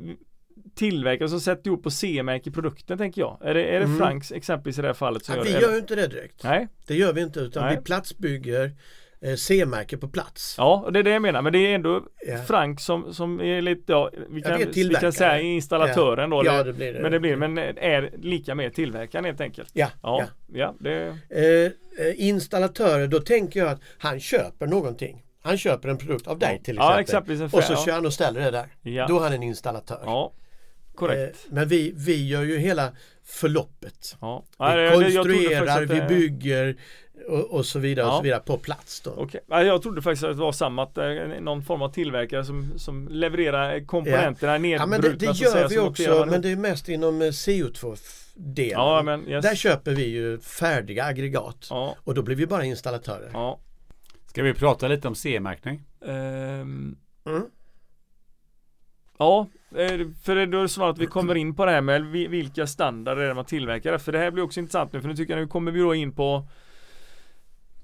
tillverkare 0.74 1.28
som 1.28 1.40
sätter 1.40 1.66
ihop 1.68 1.86
och 1.86 1.92
C-märker 1.92 2.50
produkten 2.50 2.98
tänker 2.98 3.20
jag. 3.20 3.38
Är 3.40 3.54
det, 3.54 3.64
är 3.64 3.78
det 3.78 3.84
mm. 3.84 3.98
Franks 3.98 4.32
exempelvis 4.32 4.78
i 4.78 4.82
det 4.82 4.88
här 4.88 4.94
fallet? 4.94 5.24
Som 5.24 5.34
ja, 5.34 5.38
gör 5.38 5.44
vi 5.44 5.52
det? 5.52 5.60
gör 5.60 5.72
ju 5.72 5.78
inte 5.78 5.94
det 5.94 6.06
direkt. 6.06 6.44
Nej. 6.44 6.68
Det 6.86 6.94
gör 6.94 7.12
vi 7.12 7.20
inte 7.20 7.40
utan 7.40 7.64
Nej. 7.66 7.76
vi 7.76 7.82
platsbygger 7.82 8.72
eh, 9.20 9.34
C-märke 9.34 9.96
på 9.96 10.08
plats. 10.08 10.54
Ja, 10.58 10.88
det 10.92 10.98
är 10.98 11.02
det 11.02 11.10
jag 11.10 11.22
menar. 11.22 11.42
Men 11.42 11.52
det 11.52 11.58
är 11.58 11.74
ändå 11.74 12.02
ja. 12.26 12.38
Frank 12.38 12.80
som, 12.80 13.14
som 13.14 13.40
är 13.40 13.62
lite, 13.62 13.92
ja, 13.92 14.10
vi 14.30 14.42
kan, 14.42 14.58
vi 14.74 14.94
kan 15.00 15.12
säga 15.12 15.40
installatören 15.40 16.30
då. 16.30 16.42
Ja, 16.44 16.62
det 16.62 16.72
blir 16.72 16.92
det. 16.92 17.02
Men 17.02 17.12
det 17.12 17.20
blir, 17.20 17.36
men 17.36 17.58
är 17.58 18.10
lika 18.22 18.54
med 18.54 18.74
tillverkaren 18.74 19.24
helt 19.24 19.40
enkelt. 19.40 19.70
Ja. 19.72 19.88
Ja, 20.02 20.24
ja. 20.52 20.74
det... 20.80 21.16
Eh, 21.30 21.72
eh, 22.06 22.28
installatörer, 22.28 23.06
då 23.06 23.20
tänker 23.20 23.60
jag 23.60 23.68
att 23.68 23.80
han 23.98 24.20
köper 24.20 24.66
någonting. 24.66 25.22
Han 25.42 25.58
köper 25.58 25.88
en 25.88 25.98
produkt 25.98 26.26
av 26.26 26.38
dig 26.38 26.60
till 26.64 26.74
exempel. 26.74 26.94
Ja, 26.94 27.00
exempelvis 27.00 27.54
och 27.54 27.64
så 27.64 27.76
kör 27.76 27.92
han 27.92 28.06
och 28.06 28.12
ställer 28.12 28.40
det 28.40 28.50
där. 28.50 28.66
Ja. 28.82 29.06
Då 29.06 29.18
är 29.18 29.22
han 29.22 29.32
en 29.32 29.42
installatör. 29.42 30.00
Korrekt. 31.06 31.46
Eh, 31.46 31.54
men 31.54 31.68
vi, 31.68 31.92
vi 31.96 32.28
gör 32.28 32.42
ju 32.42 32.58
hela 32.58 32.92
förloppet. 33.24 34.16
Ja. 34.20 34.44
Vi 34.58 35.14
konstruerar, 35.14 35.86
vi 35.86 36.00
bygger 36.00 36.76
och, 37.28 37.50
och, 37.50 37.66
så 37.66 37.78
vidare 37.78 38.06
ja. 38.06 38.10
och 38.10 38.16
så 38.16 38.22
vidare 38.22 38.40
på 38.40 38.58
plats 38.58 39.00
då. 39.00 39.10
Okay. 39.10 39.40
Jag 39.46 39.82
trodde 39.82 40.02
faktiskt 40.02 40.24
att 40.24 40.36
det 40.36 40.42
var 40.42 40.52
samma, 40.52 40.82
att 40.82 40.98
är 40.98 41.40
någon 41.40 41.62
form 41.62 41.82
av 41.82 41.88
tillverkare 41.92 42.44
som, 42.44 42.78
som 42.78 43.08
levererar 43.08 43.86
komponenterna 43.86 44.52
ja. 44.52 44.58
nedbrutna. 44.58 44.82
Ja 44.82 44.86
men 44.86 45.00
det, 45.00 45.26
det 45.26 45.38
gör 45.38 45.68
vi 45.68 45.78
också 45.78 46.26
men 46.30 46.42
det 46.42 46.48
är 46.48 46.56
mest 46.56 46.88
inom 46.88 47.22
eh, 47.22 47.26
CO2 47.26 47.98
delen. 48.34 48.70
Ja, 48.70 49.02
men, 49.02 49.28
yes. 49.28 49.42
Där 49.42 49.54
köper 49.54 49.92
vi 49.92 50.06
ju 50.06 50.38
färdiga 50.38 51.04
aggregat 51.04 51.66
ja. 51.70 51.96
och 52.04 52.14
då 52.14 52.22
blir 52.22 52.36
vi 52.36 52.46
bara 52.46 52.64
installatörer. 52.64 53.30
Ja. 53.32 53.60
Ska 54.26 54.42
vi 54.42 54.54
prata 54.54 54.88
lite 54.88 55.08
om 55.08 55.14
CE-märkning? 55.14 55.82
Um, 56.00 56.96
mm. 57.24 57.42
Ja, 59.18 59.46
Eh, 59.56 59.61
för 60.22 60.34
det 60.34 60.58
är 60.58 60.66
snart 60.66 60.90
att 60.90 60.98
vi 60.98 61.06
kommer 61.06 61.34
in 61.34 61.54
på 61.54 61.64
det 61.64 61.72
här 61.72 61.80
med 61.80 62.06
vilka 62.06 62.66
standarder 62.66 63.34
man 63.34 63.44
tillverkar. 63.44 63.98
För 63.98 64.12
det 64.12 64.18
här 64.18 64.30
blir 64.30 64.42
också 64.42 64.60
intressant 64.60 64.92
nu 64.92 65.00
för 65.00 65.08
nu 65.08 65.16
tycker 65.16 65.34
jag 65.34 65.40
nu 65.40 65.48
kommer 65.48 65.72
vi 65.72 65.80
då 65.80 65.94
in 65.94 66.12
på 66.12 66.46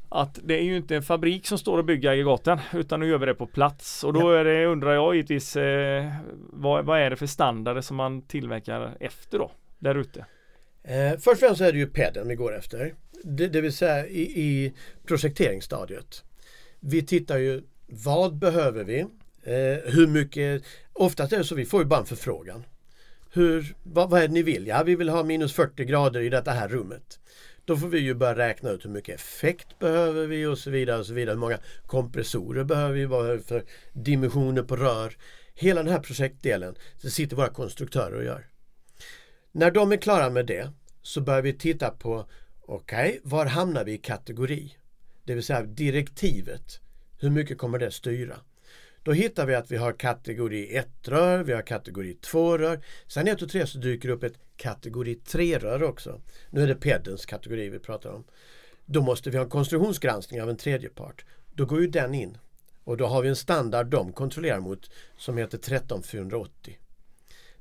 att 0.09 0.39
det 0.45 0.59
är 0.59 0.63
ju 0.63 0.77
inte 0.77 0.97
en 0.97 1.03
fabrik 1.03 1.47
som 1.47 1.59
står 1.59 1.79
och 1.79 1.85
bygger 1.85 2.11
aggregaten 2.11 2.59
utan 2.73 3.01
nu 3.01 3.09
gör 3.09 3.19
vi 3.19 3.27
det 3.27 3.35
på 3.35 3.47
plats 3.47 4.05
och 4.05 4.13
då 4.13 4.31
är 4.31 4.45
det, 4.45 4.67
undrar 4.67 4.93
jag 4.93 5.15
givetvis 5.15 5.57
eh, 5.57 6.13
vad, 6.53 6.85
vad, 6.85 7.01
är 7.01 7.11
det 7.11 7.17
för 7.17 7.27
standarder 7.27 7.81
som 7.81 7.97
man 7.97 8.23
tillverkar 8.23 8.97
efter 9.01 9.39
då 9.39 9.51
där 9.79 9.95
ute? 9.95 10.27
Eh, 10.83 11.13
först 11.13 11.29
och 11.29 11.39
främst 11.39 11.61
är 11.61 11.73
det 11.73 11.79
ju 11.79 11.87
PEDen 11.87 12.29
vi 12.29 12.35
går 12.35 12.57
efter. 12.57 12.95
Det, 13.25 13.49
det 13.49 13.61
vill 13.61 13.73
säga 13.73 14.07
i, 14.07 14.21
i 14.21 14.73
projekteringsstadiet. 15.07 16.25
Vi 16.81 17.07
tittar 17.07 17.39
ju 17.39 17.63
vad 17.87 18.39
behöver 18.39 18.85
vi? 18.85 19.07
Eh, 19.49 19.93
hur 19.93 20.07
mycket? 20.07 20.63
Oftast 20.93 21.33
är 21.33 21.39
det 21.39 21.45
så 21.45 21.55
vi 21.55 21.67
får 21.67 21.83
ju 21.83 21.87
bara 21.87 22.01
en 22.01 22.07
förfrågan. 22.07 22.65
Hur, 23.31 23.75
vad, 23.83 24.11
vad 24.11 24.23
är 24.23 24.29
det 24.29 24.35
ni 24.35 24.43
vill? 24.43 24.67
Ja, 24.67 24.83
vi 24.83 24.95
vill 24.95 25.09
ha 25.09 25.23
minus 25.23 25.53
40 25.53 25.85
grader 25.85 26.21
i 26.21 26.29
detta 26.29 26.51
här 26.51 26.69
rummet. 26.69 27.21
Då 27.65 27.77
får 27.77 27.89
vi 27.89 27.99
ju 27.99 28.15
börja 28.15 28.37
räkna 28.37 28.71
ut 28.71 28.85
hur 28.85 28.91
mycket 28.91 29.15
effekt 29.15 29.79
behöver 29.79 30.27
vi 30.27 30.47
och 30.47 30.59
så 30.59 30.71
vidare. 30.71 30.99
och 30.99 31.07
så 31.07 31.15
vidare. 31.15 31.35
Hur 31.35 31.41
många 31.41 31.59
kompressorer 31.87 32.65
behöver 32.65 32.95
vi? 32.95 33.07
Vad 33.07 33.31
är 33.31 33.39
för 33.39 33.65
dimensioner 33.93 34.63
på 34.63 34.77
rör? 34.77 35.17
Hela 35.55 35.83
den 35.83 35.93
här 35.93 36.01
projektdelen 36.01 36.75
det 37.03 37.11
sitter 37.11 37.37
våra 37.37 37.49
konstruktörer 37.49 38.17
och 38.17 38.25
gör. 38.25 38.47
När 39.53 39.71
de 39.71 39.93
är 39.93 39.97
klara 39.97 40.31
med 40.31 40.47
det 40.47 40.73
så 41.03 41.21
börjar 41.21 41.43
vi 41.43 41.53
titta 41.53 41.91
på 41.91 42.27
okej, 42.61 43.09
okay, 43.09 43.21
var 43.23 43.47
hamnar 43.47 43.85
vi 43.85 43.93
i 43.93 43.99
kategori? 43.99 44.77
Det 45.25 45.35
vill 45.35 45.45
säga 45.45 45.63
direktivet. 45.63 46.81
Hur 47.21 47.31
mycket 47.31 47.59
kommer 47.59 47.79
det 47.79 47.91
styra? 47.91 48.37
Då 49.09 49.15
hittar 49.15 49.47
vi 49.47 49.55
att 49.55 49.71
vi 49.71 49.77
har 49.77 49.93
kategori 49.93 50.77
1 50.77 50.89
rör, 51.03 51.43
vi 51.43 51.53
har 51.53 51.63
kategori 51.63 52.15
2 52.15 52.59
rör. 52.59 52.85
Sen 53.07 53.29
1 53.29 53.43
och 53.43 53.51
3 53.51 53.67
så 53.67 53.79
dyker 53.79 54.09
det 54.09 54.15
upp 54.15 54.23
ett 54.23 54.39
kategori 54.57 55.15
3 55.15 55.59
rör 55.59 55.83
också. 55.83 56.21
Nu 56.51 56.63
är 56.63 56.67
det 56.67 56.75
PEDens 56.75 57.27
kategori 57.27 57.69
vi 57.69 57.79
pratar 57.79 58.11
om. 58.11 58.25
Då 58.87 59.03
måste 59.03 59.31
vi 59.31 59.37
ha 59.37 59.45
en 59.45 59.51
konstruktionsgranskning 59.51 60.43
av 60.43 60.51
en 60.51 60.57
tredje 60.57 60.89
part. 60.89 61.25
Då 61.55 61.65
går 61.65 61.81
ju 61.81 61.87
den 61.87 62.15
in. 62.15 62.39
Och 62.85 62.97
då 62.97 63.07
har 63.07 63.23
vi 63.23 63.29
en 63.29 63.37
standard 63.37 63.87
de 63.87 64.13
kontrollerar 64.13 64.61
mot 64.61 64.91
som 65.17 65.39
heter 65.39 65.59
13480. 65.59 66.79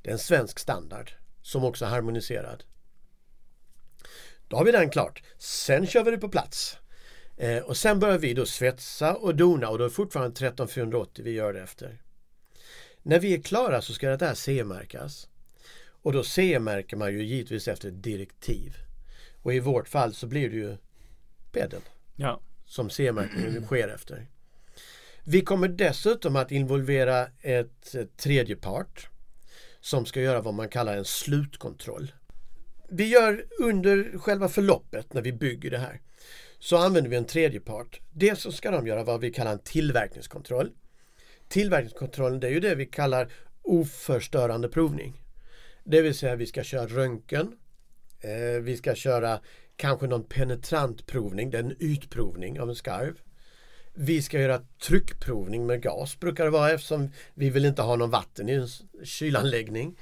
Det 0.02 0.10
är 0.10 0.12
en 0.12 0.18
svensk 0.18 0.58
standard 0.58 1.12
som 1.42 1.64
också 1.64 1.84
är 1.84 1.88
harmoniserad. 1.88 2.64
Då 4.48 4.56
har 4.56 4.64
vi 4.64 4.72
den 4.72 4.90
klart. 4.90 5.22
Sen 5.38 5.86
kör 5.86 6.04
vi 6.04 6.10
det 6.10 6.18
på 6.18 6.28
plats. 6.28 6.76
Eh, 7.38 7.62
och 7.62 7.76
sen 7.76 7.98
börjar 8.00 8.18
vi 8.18 8.34
då 8.34 8.46
svetsa 8.46 9.14
och 9.14 9.34
dona 9.34 9.68
och 9.68 9.78
då 9.78 9.84
är 9.84 9.88
det 9.88 9.94
fortfarande 9.94 10.36
13480 10.36 11.24
vi 11.24 11.30
gör 11.30 11.52
det 11.52 11.60
efter. 11.60 12.02
När 13.02 13.20
vi 13.20 13.34
är 13.34 13.42
klara 13.42 13.82
så 13.82 13.92
ska 13.92 14.08
det 14.08 14.16
där 14.16 14.34
CE-märkas. 14.34 15.28
Och 16.02 16.12
då 16.12 16.24
CE-märker 16.24 16.96
man 16.96 17.12
ju 17.12 17.24
givetvis 17.24 17.68
efter 17.68 17.88
ett 17.88 18.02
direktiv. 18.02 18.76
Och 19.42 19.54
i 19.54 19.60
vårt 19.60 19.88
fall 19.88 20.14
så 20.14 20.26
blir 20.26 20.50
det 20.50 20.56
ju 20.56 20.76
PEDen 21.52 21.80
ja. 22.16 22.40
som 22.66 22.90
CE-märkningen 22.90 23.64
sker 23.64 23.88
efter. 23.88 24.26
Vi 25.24 25.40
kommer 25.40 25.68
dessutom 25.68 26.36
att 26.36 26.52
involvera 26.52 27.28
ett 27.40 27.94
tredje 28.16 28.56
part 28.56 29.08
som 29.80 30.06
ska 30.06 30.20
göra 30.20 30.40
vad 30.40 30.54
man 30.54 30.68
kallar 30.68 30.96
en 30.96 31.04
slutkontroll. 31.04 32.12
Vi 32.88 33.08
gör 33.08 33.46
under 33.60 34.18
själva 34.18 34.48
förloppet 34.48 35.12
när 35.12 35.22
vi 35.22 35.32
bygger 35.32 35.70
det 35.70 35.78
här 35.78 36.00
så 36.58 36.76
använder 36.76 37.10
vi 37.10 37.16
en 37.16 37.24
tredje 37.24 37.60
part. 37.60 38.00
Dels 38.10 38.40
så 38.40 38.52
ska 38.52 38.70
de 38.70 38.86
göra 38.86 39.04
vad 39.04 39.20
vi 39.20 39.32
kallar 39.32 39.52
en 39.52 39.58
tillverkningskontroll. 39.58 40.70
Tillverkningskontrollen 41.48 42.40
det 42.40 42.46
är 42.46 42.50
ju 42.50 42.60
det 42.60 42.74
vi 42.74 42.86
kallar 42.86 43.28
oförstörande 43.62 44.68
provning. 44.68 45.22
Det 45.84 46.02
vill 46.02 46.14
säga 46.14 46.36
vi 46.36 46.46
ska 46.46 46.62
köra 46.62 46.86
röntgen. 46.86 47.56
Eh, 48.20 48.62
vi 48.62 48.76
ska 48.76 48.94
köra 48.94 49.40
kanske 49.76 50.06
någon 50.06 50.24
penetrant 50.24 51.06
provning, 51.06 51.50
det 51.50 51.58
är 51.58 51.62
en 51.62 51.82
ytprovning 51.82 52.60
av 52.60 52.68
en 52.68 52.74
skarv. 52.74 53.20
Vi 53.94 54.22
ska 54.22 54.40
göra 54.40 54.62
tryckprovning 54.82 55.66
med 55.66 55.82
gas 55.82 56.20
brukar 56.20 56.44
det 56.44 56.50
vara 56.50 56.70
eftersom 56.70 57.10
vi 57.34 57.50
vill 57.50 57.64
inte 57.64 57.82
ha 57.82 57.96
någon 57.96 58.10
vatten 58.10 58.48
i 58.48 58.52
en 58.52 58.68
kylanläggning. 59.04 59.98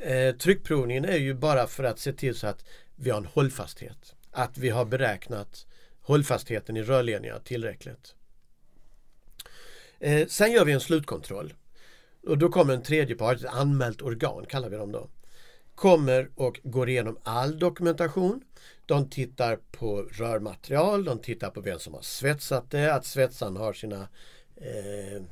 Eh, 0.00 0.36
tryckprovningen 0.36 1.04
är 1.04 1.16
ju 1.16 1.34
bara 1.34 1.66
för 1.66 1.84
att 1.84 1.98
se 1.98 2.12
till 2.12 2.34
så 2.34 2.46
att 2.46 2.64
vi 2.96 3.10
har 3.10 3.18
en 3.18 3.26
hållfasthet. 3.26 4.14
Att 4.30 4.58
vi 4.58 4.68
har 4.68 4.84
beräknat 4.84 5.66
hållfastheten 6.10 6.76
i 6.76 6.82
rörledningar 6.82 7.40
tillräckligt. 7.44 8.14
Eh, 10.00 10.26
sen 10.26 10.52
gör 10.52 10.64
vi 10.64 10.72
en 10.72 10.80
slutkontroll. 10.80 11.54
Och 12.26 12.38
då 12.38 12.48
kommer 12.48 12.74
en 12.74 12.82
tredje 12.82 13.16
part, 13.16 13.36
ett 13.36 13.44
anmält 13.44 14.02
organ 14.02 14.46
kallar 14.46 14.68
vi 14.68 14.76
dem 14.76 14.92
då. 14.92 15.08
Kommer 15.74 16.30
och 16.34 16.60
går 16.62 16.88
igenom 16.88 17.18
all 17.22 17.58
dokumentation. 17.58 18.42
De 18.86 19.10
tittar 19.10 19.58
på 19.70 20.02
rörmaterial, 20.02 21.04
de 21.04 21.18
tittar 21.18 21.50
på 21.50 21.60
vem 21.60 21.78
som 21.78 21.94
har 21.94 22.02
svetsat 22.02 22.70
det, 22.70 22.94
att 22.94 23.06
svetsaren 23.06 23.56
har 23.56 23.72
sina 23.72 24.08
eh, 24.56 25.22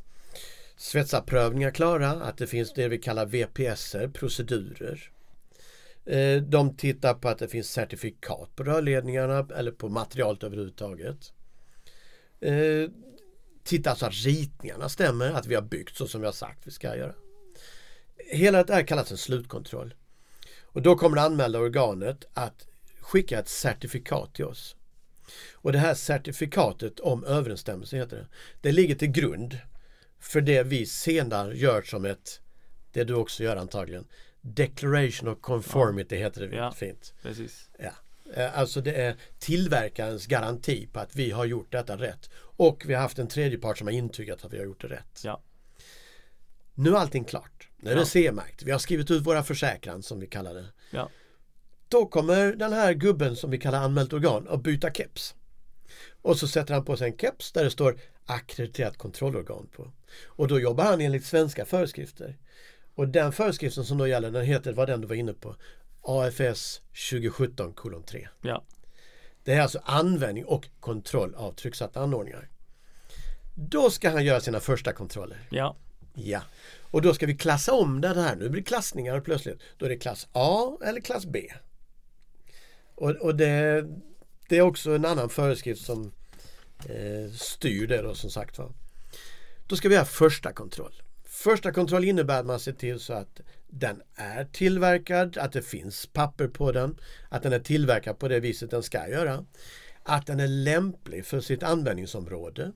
svetsarprövningar 0.77 1.71
klara, 1.71 2.11
att 2.11 2.39
det 2.39 2.47
finns 2.47 2.73
det 2.73 2.89
vi 2.89 2.99
kallar 2.99 3.27
VPS, 3.27 3.97
procedurer. 4.13 5.11
Eh, 6.09 6.43
de 6.43 6.77
tittar 6.77 7.15
på 7.15 7.29
att 7.29 7.39
det 7.39 7.49
finns 7.49 7.71
certifikat 7.71 8.57
på 8.57 8.65
rörledningarna 8.65 9.47
eller 9.57 9.71
på 9.71 9.89
materialet 9.89 10.43
överhuvudtaget. 10.43 11.33
Eh, 12.41 12.91
tittar 13.65 13.95
så 13.95 14.07
att 14.07 14.15
ritningarna 14.15 14.89
stämmer, 14.89 15.31
att 15.31 15.47
vi 15.47 15.55
har 15.55 15.63
byggt 15.63 15.97
så 15.97 16.07
som 16.07 16.21
vi 16.21 16.27
har 16.27 16.33
sagt 16.33 16.67
vi 16.67 16.71
ska 16.71 16.97
göra. 16.97 17.15
Hela 18.17 18.65
det 18.65 18.75
här 18.75 18.83
kallas 18.83 19.11
en 19.11 19.19
slutkontroll. 19.19 19.95
Och 20.63 20.83
då 20.83 20.97
kommer 20.97 21.17
det 21.17 21.23
anmälda 21.23 21.59
organet 21.59 22.25
att 22.35 22.67
skicka 23.01 23.39
ett 23.39 23.49
certifikat 23.49 24.35
till 24.35 24.45
oss. 24.45 24.77
Och 25.53 25.73
det 25.73 25.79
här 25.79 25.95
certifikatet 25.95 27.01
om 27.01 27.25
överensstämmelse 27.25 27.97
heter 27.97 28.17
det. 28.17 28.27
Det 28.61 28.73
ligger 28.73 28.95
till 28.95 29.11
grund 29.11 29.59
för 30.21 30.41
det 30.41 30.63
vi 30.63 30.87
senare 30.87 31.57
gör 31.57 31.83
som 31.83 32.05
ett, 32.05 32.41
det 32.93 33.05
du 33.05 33.15
också 33.15 33.43
gör 33.43 33.57
antagligen, 33.57 34.05
Declaration 34.41 35.29
of 35.29 35.41
Conformity 35.41 36.15
ja. 36.15 36.21
heter 36.21 36.47
det 36.47 36.57
ja, 36.57 36.73
fint. 36.73 37.15
Precis. 37.23 37.71
Ja. 37.79 37.93
Eh, 38.35 38.59
alltså 38.59 38.81
det 38.81 38.93
är 38.93 39.17
tillverkarens 39.39 40.27
garanti 40.27 40.87
på 40.93 41.01
att 41.01 41.17
vi 41.17 41.31
har 41.31 41.45
gjort 41.45 41.73
detta 41.73 41.97
rätt. 41.97 42.31
Och 42.37 42.85
vi 42.87 42.95
har 42.95 43.03
haft 43.03 43.19
en 43.19 43.29
tredje 43.29 43.59
part 43.59 43.79
som 43.79 43.87
har 43.87 43.95
intygat 43.95 44.45
att 44.45 44.53
vi 44.53 44.59
har 44.59 44.65
gjort 44.65 44.81
det 44.81 44.89
rätt. 44.89 45.21
Ja. 45.25 45.43
Nu 46.75 46.91
är 46.91 46.97
allting 46.97 47.25
klart. 47.25 47.69
Nu 47.77 47.91
är 47.91 47.97
det 47.97 48.07
C-märkt. 48.07 48.63
Vi 48.63 48.71
har 48.71 48.79
skrivit 48.79 49.11
ut 49.11 49.27
våra 49.27 49.43
försäkran 49.43 50.03
som 50.03 50.21
vi 50.21 50.27
kallar 50.27 50.55
det. 50.55 50.67
Ja. 50.91 51.11
Då 51.89 52.07
kommer 52.07 52.53
den 52.53 52.73
här 52.73 52.93
gubben 52.93 53.37
som 53.37 53.51
vi 53.51 53.59
kallar 53.59 53.79
anmält 53.79 54.13
organ 54.13 54.49
att 54.49 54.63
byta 54.63 54.91
keps. 54.91 55.35
Och 56.23 56.39
så 56.39 56.49
sätter 56.49 56.75
han 56.75 56.85
på 56.85 56.97
sig 56.97 57.11
en 57.11 57.19
keps 57.19 57.53
där 57.53 57.65
det 57.65 57.71
står 57.71 57.99
ackrediterat 58.27 58.99
kontrollorgan 58.99 59.69
på. 59.73 59.93
Och 60.25 60.49
då 60.49 60.61
jobbar 60.61 60.85
han 60.85 61.01
enligt 61.01 61.25
svenska 61.25 61.65
föreskrifter. 61.65 62.37
Och 62.99 63.09
den 63.09 63.33
föreskriften 63.33 63.85
som 63.85 63.99
då 63.99 64.07
gäller 64.07 64.31
den 64.31 64.45
heter 64.45 64.73
vad 64.73 64.89
den 64.89 65.01
du 65.01 65.07
var 65.07 65.15
inne 65.15 65.33
på 65.33 65.57
AFS 66.03 66.81
2017 67.11 67.73
kolon 67.73 68.03
3. 68.03 68.29
Ja. 68.43 68.65
Det 69.45 69.53
är 69.53 69.61
alltså 69.61 69.81
användning 69.85 70.45
och 70.45 70.69
kontroll 70.81 71.35
av 71.35 71.53
trycksatta 71.53 72.01
anordningar. 72.01 72.49
Då 73.55 73.91
ska 73.91 74.11
han 74.11 74.25
göra 74.25 74.41
sina 74.41 74.61
första 74.61 74.93
kontroller. 74.93 75.39
Ja. 75.51 75.77
Ja. 76.15 76.41
Och 76.83 77.03
då 77.03 77.15
ska 77.15 77.27
vi 77.27 77.37
klassa 77.37 77.73
om 77.73 78.01
det 78.01 78.09
här. 78.09 78.37
Nu 78.37 78.49
blir 78.49 78.61
det 78.61 78.67
klassningar 78.69 79.21
plötsligt. 79.21 79.61
Då 79.77 79.87
är 79.87 79.91
det 79.91 79.97
klass 79.97 80.29
A 80.33 80.79
eller 80.85 81.01
klass 81.01 81.27
B. 81.27 81.53
Och, 82.95 83.11
och 83.11 83.35
det, 83.35 83.85
det, 84.49 84.57
är 84.57 84.63
också 84.63 84.91
en 84.91 85.05
annan 85.05 85.29
föreskrift 85.29 85.85
som 85.85 86.13
eh, 86.89 87.33
styr 87.33 87.87
det 87.87 88.03
då 88.03 88.15
som 88.15 88.31
sagt 88.31 88.59
var. 88.59 88.73
Då 89.67 89.77
ska 89.77 89.89
vi 89.89 89.97
ha 89.97 90.05
första 90.05 90.53
kontroll. 90.53 91.03
Första 91.39 91.73
kontroll 91.73 92.05
innebär 92.05 92.41
att 92.41 92.47
man 92.47 92.61
ser 92.61 92.73
till 92.73 93.01
så 93.01 93.13
att 93.13 93.41
den 93.67 94.03
är 94.15 94.45
tillverkad, 94.45 95.39
att 95.39 95.53
det 95.53 95.63
finns 95.63 96.07
papper 96.07 96.49
på 96.49 96.73
den, 96.73 97.01
att 97.29 97.43
den 97.43 97.53
är 97.53 97.59
tillverkad 97.59 98.19
på 98.19 98.29
det 98.29 98.41
viset 98.41 98.71
den 98.71 98.83
ska 98.83 99.09
göra. 99.09 99.45
Att 100.03 100.27
den 100.27 100.41
är 100.41 100.47
lämplig 100.49 101.27
för 101.27 101.41
sitt 101.41 101.63
användningsområde. 101.63 102.73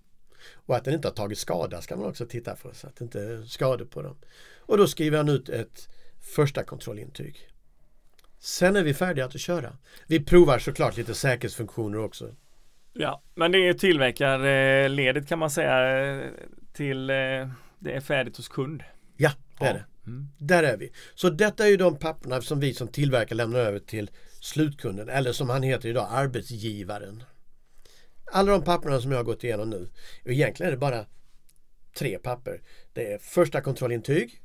Och 0.52 0.76
att 0.76 0.84
den 0.84 0.94
inte 0.94 1.08
har 1.08 1.12
tagit 1.12 1.38
skada 1.38 1.80
ska 1.80 1.96
man 1.96 2.06
också 2.06 2.26
titta 2.26 2.56
på 2.56 2.74
så 2.74 2.86
att 2.86 2.96
det 2.96 3.04
inte 3.04 3.20
är 3.20 3.42
skador 3.42 3.84
på 3.84 4.02
dem. 4.02 4.16
Och 4.58 4.78
då 4.78 4.86
skriver 4.86 5.16
han 5.16 5.28
ut 5.28 5.48
ett 5.48 5.88
första 6.36 6.64
kontrollintyg. 6.64 7.48
Sen 8.38 8.76
är 8.76 8.82
vi 8.82 8.94
färdiga 8.94 9.24
att 9.24 9.40
köra. 9.40 9.76
Vi 10.06 10.24
provar 10.24 10.58
såklart 10.58 10.96
lite 10.96 11.14
säkerhetsfunktioner 11.14 11.98
också. 11.98 12.34
Ja, 12.92 13.22
men 13.34 13.52
det 13.52 13.68
är 13.68 13.74
tillverkarledet 13.74 15.28
kan 15.28 15.38
man 15.38 15.50
säga 15.50 16.30
till 16.72 17.10
eh, 17.10 17.48
det 17.82 17.92
är 17.92 18.00
färdigt 18.00 18.36
hos 18.36 18.48
kund. 18.48 18.82
Ja, 19.16 19.32
det 19.58 19.66
är 19.66 19.74
det. 19.74 19.84
Mm. 20.06 20.28
Där 20.38 20.62
är 20.62 20.76
vi. 20.76 20.92
Så 21.14 21.30
detta 21.30 21.64
är 21.64 21.68
ju 21.68 21.76
de 21.76 21.96
papperna 21.98 22.42
som 22.42 22.60
vi 22.60 22.74
som 22.74 22.88
tillverkare 22.88 23.36
lämnar 23.36 23.58
över 23.58 23.78
till 23.78 24.10
slutkunden 24.40 25.08
eller 25.08 25.32
som 25.32 25.50
han 25.50 25.62
heter 25.62 25.88
idag, 25.88 26.08
arbetsgivaren. 26.10 27.24
Alla 28.32 28.52
de 28.52 28.64
papperna 28.64 29.00
som 29.00 29.10
jag 29.10 29.18
har 29.18 29.24
gått 29.24 29.44
igenom 29.44 29.70
nu. 29.70 29.88
Egentligen 30.24 30.68
är 30.68 30.70
det 30.70 30.78
bara 30.78 31.06
tre 31.98 32.18
papper. 32.18 32.62
Det 32.92 33.12
är 33.12 33.18
första 33.18 33.60
kontrollintyg. 33.60 34.42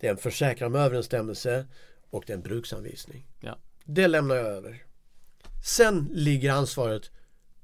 Det 0.00 0.06
är 0.06 0.10
en 0.10 0.16
försäkran 0.16 0.74
om 0.74 0.80
överensstämmelse 0.80 1.66
och 2.10 2.24
det 2.26 2.32
är 2.32 2.36
en 2.36 2.42
bruksanvisning. 2.42 3.26
Ja. 3.40 3.58
Det 3.84 4.08
lämnar 4.08 4.36
jag 4.36 4.46
över. 4.46 4.84
Sen 5.64 6.08
ligger 6.12 6.52
ansvaret 6.52 7.10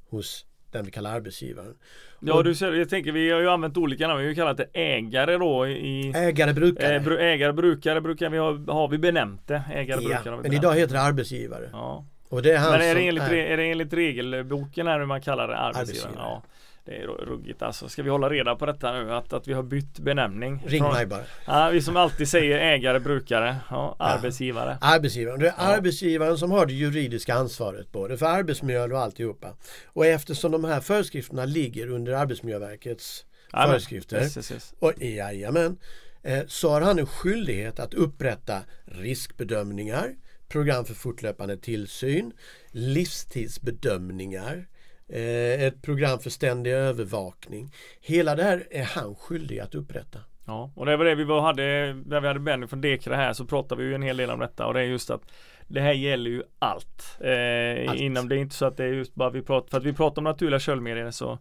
hos 0.08 0.46
den 0.74 0.84
vi 0.84 0.90
kallar 0.90 1.14
arbetsgivaren. 1.14 1.74
Ja 2.20 2.42
du 2.42 2.54
ser, 2.54 2.72
jag 2.72 2.88
tänker 2.88 3.12
vi 3.12 3.30
har 3.30 3.40
ju 3.40 3.50
använt 3.50 3.76
olika 3.76 4.08
namn. 4.08 4.18
Vi 4.18 4.24
har 4.24 4.28
ju 4.28 4.34
kallat 4.34 4.56
det 4.56 4.66
ägare 4.72 5.36
då 5.36 5.66
i 5.68 6.12
Ägare, 6.14 6.52
brukare. 6.52 6.96
Eh, 6.96 7.02
bru, 7.02 7.18
ägare, 7.18 7.52
brukare 7.52 8.00
brukar 8.00 8.30
vi 8.30 8.38
ha, 8.38 8.72
har 8.72 8.88
vi 8.88 8.98
benämnt 8.98 9.48
det. 9.48 9.62
Ägare, 9.72 10.02
ja, 10.02 10.08
brukare 10.08 10.42
men 10.42 10.52
idag 10.52 10.74
heter 10.74 10.94
det 10.94 11.00
arbetsgivare. 11.00 11.68
Ja. 11.72 12.04
Och 12.28 12.42
det 12.42 12.52
är 12.52 12.58
han 12.58 12.72
Men 12.72 12.80
är 12.80 12.94
det, 12.94 13.08
enligt, 13.08 13.22
är, 13.22 13.34
är 13.34 13.56
det 13.56 13.70
enligt 13.70 13.92
regelboken 13.92 14.86
här 14.86 14.98
hur 14.98 15.06
man 15.06 15.20
kallar 15.20 15.48
det 15.48 15.56
arbetsgivare? 15.56 16.08
Arbetsgivare. 16.08 16.28
Ja. 16.28 16.42
Det 16.86 16.96
är 16.96 17.06
ruggigt 17.06 17.62
alltså. 17.62 17.88
Ska 17.88 18.02
vi 18.02 18.10
hålla 18.10 18.30
reda 18.30 18.56
på 18.56 18.66
detta 18.66 18.92
nu? 18.92 19.12
Att, 19.12 19.32
att 19.32 19.48
vi 19.48 19.52
har 19.52 19.62
bytt 19.62 19.98
benämning? 19.98 20.62
Ring 20.66 20.82
mig 20.84 21.06
bara. 21.06 21.22
Ja, 21.46 21.70
vi 21.72 21.82
som 21.82 21.96
alltid 21.96 22.28
säger 22.28 22.58
ägare, 22.58 23.00
brukare, 23.00 23.56
ja, 23.70 23.96
arbetsgivare. 23.98 24.78
Arbetsgivaren. 24.80 25.40
Det 25.40 25.46
är 25.48 25.54
Ja. 25.58 25.62
arbetsgivaren 25.62 26.38
som 26.38 26.50
har 26.50 26.66
det 26.66 26.72
juridiska 26.72 27.34
ansvaret 27.34 27.92
både 27.92 28.16
för 28.18 28.26
arbetsmiljö 28.26 28.84
och 28.92 28.98
alltihopa. 29.00 29.56
Och 29.86 30.06
eftersom 30.06 30.52
de 30.52 30.64
här 30.64 30.80
föreskrifterna 30.80 31.44
ligger 31.44 31.90
under 31.90 32.12
Arbetsmiljöverkets 32.12 33.24
Jajamän. 33.52 33.70
föreskrifter 33.72 34.16
Yes, 34.22 34.36
yes, 34.36 34.52
yes. 34.52 34.74
och 34.78 34.92
jajamän, 35.02 35.76
eh, 36.22 36.42
så 36.46 36.70
har 36.70 36.80
han 36.80 36.98
en 36.98 37.06
skyldighet 37.06 37.78
att 37.78 37.94
upprätta 37.94 38.60
riskbedömningar, 38.84 40.14
program 40.48 40.84
för 40.84 40.94
fortlöpande 40.94 41.56
tillsyn, 41.56 42.32
livstidsbedömningar, 42.70 44.66
ett 45.08 45.82
program 45.82 46.18
för 46.18 46.30
ständig 46.30 46.72
övervakning. 46.72 47.72
Hela 48.00 48.34
det 48.34 48.42
här 48.42 48.66
är 48.70 48.84
han 48.84 49.14
skyldig 49.14 49.58
att 49.58 49.74
upprätta. 49.74 50.18
Ja, 50.46 50.72
och 50.76 50.86
det 50.86 50.96
var 50.96 51.04
det 51.04 51.14
vi 51.14 51.24
var, 51.24 51.40
hade, 51.40 51.62
när 52.06 52.20
vi 52.20 52.26
hade 52.26 52.40
Benny 52.40 52.66
från 52.66 52.80
Dekra 52.80 53.16
här 53.16 53.32
så 53.32 53.44
pratade 53.44 53.82
vi 53.82 53.88
ju 53.88 53.94
en 53.94 54.02
hel 54.02 54.16
del 54.16 54.30
om 54.30 54.38
detta 54.40 54.66
och 54.66 54.74
det 54.74 54.80
är 54.80 54.84
just 54.84 55.10
att 55.10 55.22
det 55.68 55.80
här 55.80 55.92
gäller 55.92 56.30
ju 56.30 56.42
allt. 56.58 57.18
Eh, 57.20 57.90
Allt. 57.90 58.00
Inom 58.00 58.28
det 58.28 58.36
är 58.36 58.38
inte 58.38 58.54
så 58.54 58.66
att 58.66 58.76
det 58.76 58.84
är 58.84 58.92
just 58.92 59.14
bara 59.14 59.30
vi 59.30 59.42
pratar, 59.42 59.68
för 59.68 59.78
att 59.78 59.84
vi 59.84 59.92
pratar 59.92 60.20
om 60.20 60.24
naturliga 60.24 60.60
köldmedier 60.60 61.10
så 61.10 61.38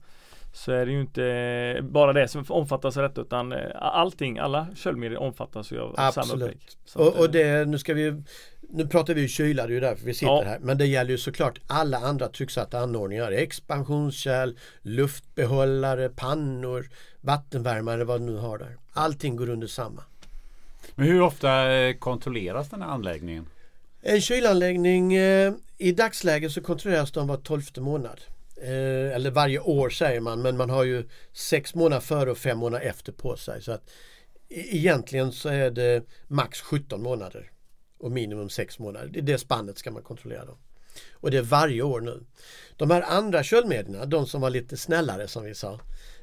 så 0.54 0.72
är 0.72 0.86
det 0.86 0.92
ju 0.92 1.02
inte 1.02 1.80
bara 1.84 2.14
det 2.14 2.28
som 2.28 2.46
omfattas 2.50 2.98
av 2.98 3.04
detta 3.04 3.22
utan 3.22 3.52
eh, 3.52 3.60
allting, 3.76 4.38
alla 4.40 4.68
köldmedier 4.76 5.20
omfattas 5.20 5.72
ju 5.72 5.80
av 5.80 5.94
samma 5.96 6.08
Absolut. 6.08 6.44
upplägg. 6.44 6.60
Så 6.86 7.02
att, 7.02 7.08
Och, 7.08 7.20
och 7.20 7.26
eh, 7.26 7.32
det, 7.32 7.66
nu 7.66 7.78
ska 7.78 7.94
vi 7.94 8.24
Nu 8.70 8.88
pratar 8.88 9.14
vi 9.14 9.22
ju 9.22 9.28
kyla, 9.28 9.64
det 9.68 9.72
är 9.72 9.74
ju 9.74 9.80
därför 9.80 10.06
vi 10.06 10.14
sitter 10.14 10.32
Ja. 10.34 10.44
här. 10.46 10.60
Men 10.60 10.78
det 10.78 10.86
gäller 10.86 11.12
ju 11.12 11.18
såklart 11.18 11.60
alla 11.68 11.98
andra 11.98 12.28
trycksatta 12.28 12.80
anordningar. 12.80 13.32
Expansionskärl, 13.32 14.54
luftbehållare, 14.82 16.10
pannor, 16.10 16.90
vattenvärmare, 17.22 18.04
vad 18.04 18.22
du 18.22 18.26
nu 18.26 18.36
har 18.38 18.58
där. 18.58 18.78
Allting 18.94 19.36
går 19.36 19.50
under 19.50 19.68
samma. 19.68 20.04
Men 20.96 21.08
hur 21.08 21.22
ofta 21.22 21.72
eh, 21.74 21.94
kontrolleras 21.96 22.70
den 22.70 22.82
här 22.82 22.90
anläggningen? 22.90 23.46
En 24.02 24.22
kylanläggning, 24.22 25.14
i 25.78 25.92
dagsläget 25.98 26.52
så 26.52 26.62
kontrolleras 26.62 27.12
de 27.12 27.28
var 27.28 27.38
tolfte 27.38 27.82
månad. 27.82 28.22
Eh, 28.64 29.16
eller 29.16 29.32
varje 29.32 29.60
år 29.60 29.90
säger 29.90 30.20
man, 30.20 30.42
men 30.42 30.58
man 30.58 30.70
har 30.70 30.84
ju 30.84 31.10
sex 31.34 31.76
månader 31.76 32.02
före 32.02 32.32
och 32.32 32.38
fem 32.38 32.58
månader 32.58 32.86
efter 32.86 33.12
på 33.12 33.38
sig. 33.38 33.62
Så 33.62 33.72
att 33.72 33.90
e-, 34.50 34.76
egentligen 34.76 35.32
så 35.32 35.50
är 35.50 35.72
det 35.72 36.04
max 36.28 36.62
17 36.62 37.04
månader 37.04 37.52
och 37.98 38.12
minimum 38.12 38.50
sex 38.50 38.80
månader. 38.80 39.18
I 39.18 39.22
det 39.22 39.38
spannet 39.38 39.78
ska 39.78 39.92
man 39.92 40.04
kontrollera 40.04 40.46
dem. 40.46 40.58
Och 41.12 41.32
det 41.32 41.38
är 41.38 41.42
varje 41.42 41.82
år 41.82 42.02
nu. 42.02 42.24
De 42.78 42.92
här 42.92 43.02
andra 43.02 43.44
köldmedierna, 43.44 44.06
de 44.06 44.28
som 44.28 44.42
var 44.42 44.50
lite 44.50 44.78
snällare 44.78 45.28
som 45.28 45.44
vi 45.44 45.56
sa, 45.56 45.80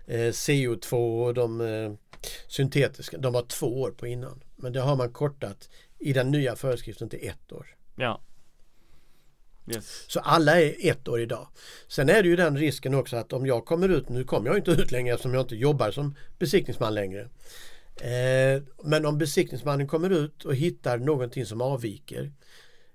eh, 0.06 0.30
CO2 0.30 1.24
och 1.24 1.34
de 1.34 1.60
eh, 1.60 1.92
syntetiska, 2.46 3.18
de 3.18 3.32
var 3.32 3.42
två 3.42 3.80
år 3.80 3.90
på 3.90 4.06
innan. 4.06 4.42
Men 4.56 4.72
det 4.72 4.80
har 4.80 4.96
man 4.96 5.12
kortat 5.12 5.68
i 5.98 6.12
den 6.12 6.30
nya 6.30 6.56
föreskriften 6.56 7.08
till 7.08 7.28
ett 7.28 7.52
år. 7.52 7.66
Ja. 7.96 8.20
Yes. 9.74 10.04
Så 10.08 10.20
alla 10.20 10.60
är 10.60 10.74
ett 10.90 11.08
år 11.08 11.20
idag. 11.20 11.48
Sen 11.88 12.08
är 12.08 12.22
det 12.22 12.28
ju 12.28 12.36
den 12.36 12.58
risken 12.58 12.94
också 12.94 13.16
att 13.16 13.32
om 13.32 13.46
jag 13.46 13.64
kommer 13.64 13.88
ut, 13.88 14.08
nu 14.08 14.24
kommer 14.24 14.48
jag 14.48 14.58
inte 14.58 14.70
ut 14.70 14.90
längre 14.90 15.14
eftersom 15.14 15.34
jag 15.34 15.42
inte 15.42 15.56
jobbar 15.56 15.90
som 15.90 16.14
besiktningsman 16.38 16.94
längre. 16.94 17.28
Eh, 17.96 18.62
men 18.84 19.06
om 19.06 19.18
besiktningsmannen 19.18 19.88
kommer 19.88 20.10
ut 20.10 20.44
och 20.44 20.54
hittar 20.54 20.98
någonting 20.98 21.46
som 21.46 21.60
avviker. 21.60 22.32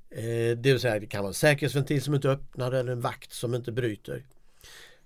Eh, 0.10 0.58
det 0.58 0.72
vill 0.72 0.80
säga 0.80 1.00
det 1.00 1.08
kan 1.08 1.22
vara 1.22 1.30
en 1.30 1.34
säkerhetsventil 1.34 2.02
som 2.02 2.16
inte 2.16 2.30
öppnar 2.30 2.72
eller 2.72 2.92
en 2.92 3.02
vakt 3.02 3.34
som 3.34 3.56
inte 3.56 3.72
bryter. 3.72 4.26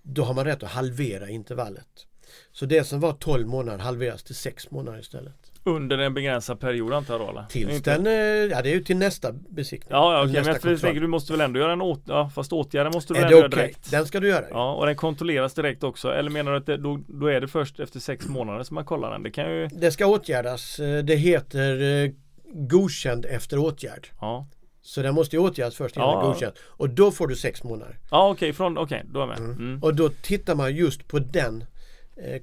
Då 0.02 0.24
har 0.24 0.34
man 0.34 0.46
rätt 0.46 0.64
att 0.64 0.70
halvera 0.70 1.30
intervallet. 1.30 2.08
Så 2.52 2.66
det 2.66 2.84
som 2.84 3.00
var 3.00 3.14
12 3.14 3.48
månader 3.48 3.80
halveras 3.80 4.24
till 4.24 4.36
6 4.36 4.72
månader 4.72 5.00
istället. 5.00 5.39
Under 5.64 5.98
en 5.98 6.14
begränsad 6.14 6.60
period 6.60 6.94
antar 6.94 7.14
jag 7.14 7.22
då 7.22 7.30
eller? 7.30 7.44
Tills 7.50 7.74
Inte- 7.76 7.98
den, 7.98 8.08
eh, 8.08 8.14
ja 8.52 8.62
det 8.62 8.70
är 8.70 8.74
ju 8.74 8.84
till 8.84 8.98
nästa 8.98 9.32
besiktning. 9.32 9.90
Ja, 9.92 10.14
ja 10.14 10.20
okej, 10.24 10.34
men 10.34 10.44
nästa 10.54 10.70
jag 10.72 10.82
tänker 10.82 11.02
du 11.02 11.08
måste 11.08 11.34
väl 11.34 11.42
ändå 11.42 11.60
göra 11.60 11.74
en 11.74 11.82
åt... 11.82 12.02
Ja, 12.06 12.32
fast 12.36 12.54
åtgärden 12.54 12.92
måste 12.94 13.14
du 13.14 13.18
Är 13.20 13.24
väl 13.24 13.34
ändå 13.34 13.48
okej? 13.48 13.58
göra 13.60 13.64
direkt? 13.68 13.92
Den 13.92 14.06
ska 14.06 14.20
du 14.20 14.28
göra. 14.28 14.46
Ja, 14.50 14.74
och 14.74 14.86
den 14.86 14.96
kontrolleras 14.96 15.54
direkt 15.54 15.84
också. 15.84 16.12
Eller 16.14 16.30
menar 16.32 16.52
du 16.52 16.58
att 16.58 16.66
det, 16.66 16.78
då, 16.78 17.00
då 17.08 17.28
är 17.28 17.42
det 17.42 17.48
först 17.48 17.80
efter 17.80 18.00
sex 18.00 18.28
månader 18.28 18.64
som 18.64 18.76
man 18.76 18.86
kollar 18.86 19.12
den? 19.12 19.24
Det 19.24 19.32
kan 19.32 19.52
ju... 19.52 19.68
Det 19.68 19.92
ska 19.92 20.06
åtgärdas. 20.06 20.80
Eh, 20.80 21.04
Det 21.04 21.16
heter 21.16 22.04
eh, 22.06 22.12
godkänd 22.54 23.26
efter 23.26 23.58
åtgärd. 23.58 24.08
Ja, 24.22 24.48
Så 24.82 25.02
den 25.02 25.16
måste 25.16 25.36
ju 25.36 25.42
åtgärdas 25.42 25.76
först 25.76 25.96
innan 25.96 26.10
Ja. 26.10 26.16
den 26.22 26.26
godkänd. 26.32 26.54
Och 26.68 26.90
då 26.90 27.12
får 27.12 27.28
du 27.28 27.36
sex 27.36 27.64
månader. 27.64 27.98
ja 28.12 28.30
okej, 28.30 28.54
från... 28.54 28.78
Okej, 28.78 29.04
då 29.14 29.20
är 29.20 29.28
jag 29.28 29.30
med. 29.30 29.38
Mm. 29.40 29.84
Och 29.84 29.96
då 29.96 30.10
tittar 30.10 30.56
man 30.56 30.76
just 30.76 31.08
på 31.08 31.20
den 31.20 31.62
eh, 31.62 31.68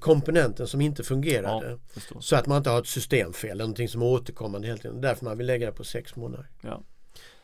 komponenten 0.00 0.66
som 0.66 0.80
inte 0.80 1.02
fungerade. 1.02 1.78
Ja. 2.10 2.20
Så 2.20 2.36
att 2.36 2.46
man 2.46 2.58
inte 2.58 2.70
har 2.70 2.78
ett 2.78 2.86
systemfel, 2.86 3.50
eller 3.50 3.64
någonting 3.64 3.88
som 3.88 4.02
är 4.02 4.06
återkommande 4.06 4.66
hela 4.66 4.78
tiden. 4.78 5.00
Därför 5.00 5.24
man 5.24 5.38
vill 5.38 5.46
lägga 5.46 5.66
det 5.66 5.72
på 5.72 5.84
sex 5.84 6.16
månader. 6.16 6.46
Ja. 6.60 6.82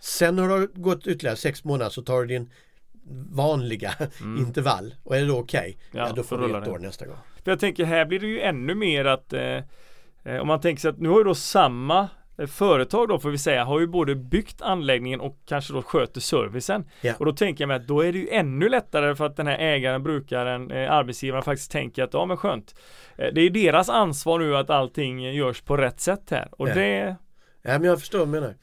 Sen 0.01 0.39
har 0.39 0.61
det 0.61 0.67
gått 0.67 1.07
ytterligare 1.07 1.37
sex 1.37 1.65
månader 1.65 1.91
så 1.91 2.03
tar 2.03 2.21
du 2.21 2.27
din 2.27 2.51
vanliga 3.31 3.95
intervall. 4.39 4.95
Och 5.03 5.17
är 5.17 5.21
det 5.21 5.27
då 5.27 5.39
okej, 5.39 5.79
ja, 5.91 5.99
Mm. 5.99 6.09
Ja, 6.09 6.15
då 6.17 6.23
får 6.23 6.39
du 6.39 6.59
ett 6.59 6.69
år 6.69 6.79
nästa 6.79 7.07
gång. 7.07 7.17
För 7.45 7.51
jag 7.51 7.61
tänker 7.61 7.85
här 7.85 8.05
blir 8.05 8.21
det 8.21 8.27
ju 8.27 8.41
ännu 8.41 8.75
mer 8.75 9.05
att 9.05 9.33
eh, 9.33 9.61
eh, 10.23 10.37
om 10.41 10.47
man 10.47 10.61
tänker 10.61 10.81
sig 10.81 10.91
att 10.91 10.99
nu 10.99 11.09
har 11.09 11.19
ju 11.19 11.25
då 11.25 11.35
samma 11.35 12.01
eh, 12.01 12.09
företag 12.47 13.09
då 13.09 13.19
får 13.19 13.31
vi 13.31 13.39
säga 13.39 13.65
har 13.65 13.81
ju 13.81 13.87
både 13.87 14.15
byggt 14.15 14.63
anläggningen 14.63 15.21
och 15.21 15.39
kanske 15.47 15.73
då 15.73 15.83
sköter 15.83 16.21
servicen. 16.21 16.85
Ja. 17.01 17.15
Och 17.19 17.27
då 17.27 17.33
tänker 17.33 17.63
jag 17.63 17.69
mig 17.69 17.77
att 17.77 17.87
då 17.87 18.01
är 18.01 18.13
det 18.13 18.19
ju 18.19 18.29
ännu 18.29 18.69
lättare 18.69 19.15
för 19.15 19.27
att 19.27 19.37
den 19.37 19.47
här 19.47 19.59
ägaren, 19.59 20.03
brukaren, 20.03 20.71
eh, 20.71 20.93
arbetsgivaren 20.93 21.43
faktiskt 21.43 21.71
tänker 21.71 22.03
att 22.03 22.15
ja 22.15 22.27
men 22.27 22.37
skönt. 22.37 22.75
Eh, 23.17 23.29
det 23.35 23.41
är 23.41 23.51
deras 23.51 23.89
ansvar 23.89 24.39
nu 24.39 24.57
att 24.57 24.71
allting 24.71 25.35
görs 25.35 25.61
på 25.61 25.77
rätt 25.77 26.01
sätt 26.01 26.31
här. 26.31 26.49
Och 26.51 26.69
Ja. 26.69 26.75
det 26.75 27.17
Ja, 27.63 27.79
men 27.79 27.85
jag 27.85 28.01
förstår 28.01 28.19
vad 28.19 28.29
du 28.29 28.33
menar. 28.33 28.55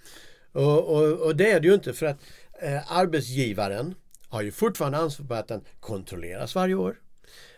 Och, 0.51 0.95
och, 0.95 1.25
och 1.25 1.35
det 1.35 1.51
är 1.51 1.59
det 1.59 1.67
ju 1.67 1.73
inte 1.73 1.93
för 1.93 2.05
att 2.05 2.17
eh, 2.61 2.97
arbetsgivaren 2.97 3.95
har 4.29 4.41
ju 4.41 4.51
fortfarande 4.51 4.97
ansvar 4.97 5.27
på 5.27 5.33
att 5.33 5.47
den 5.47 5.61
kontrolleras 5.79 6.55
varje 6.55 6.75
år. 6.75 6.95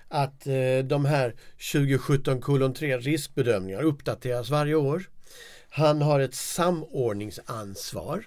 Att 0.07 0.47
eh, 0.47 0.53
de 0.83 1.05
här 1.05 1.35
2017 1.73 2.41
kolon 2.41 2.73
3 2.73 2.97
riskbedömningar 2.97 3.81
uppdateras 3.81 4.49
varje 4.49 4.75
år. 4.75 5.03
Han 5.73 6.01
har 6.01 6.19
ett 6.19 6.35
samordningsansvar. 6.35 8.25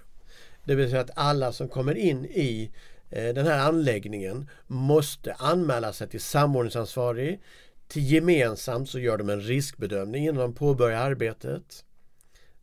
Det 0.64 0.74
vill 0.74 0.90
säga 0.90 1.00
att 1.00 1.10
alla 1.14 1.52
som 1.52 1.68
kommer 1.68 1.94
in 1.94 2.24
i 2.24 2.70
eh, 3.10 3.34
den 3.34 3.46
här 3.46 3.58
anläggningen 3.58 4.50
måste 4.66 5.34
anmäla 5.34 5.92
sig 5.92 6.08
till 6.08 6.20
samordningsansvarig. 6.20 7.40
Till 7.88 8.12
gemensamt 8.12 8.90
så 8.90 8.98
gör 8.98 9.18
de 9.18 9.30
en 9.30 9.40
riskbedömning 9.40 10.24
innan 10.24 10.40
de 10.40 10.54
påbörjar 10.54 11.10
arbetet. 11.10 11.84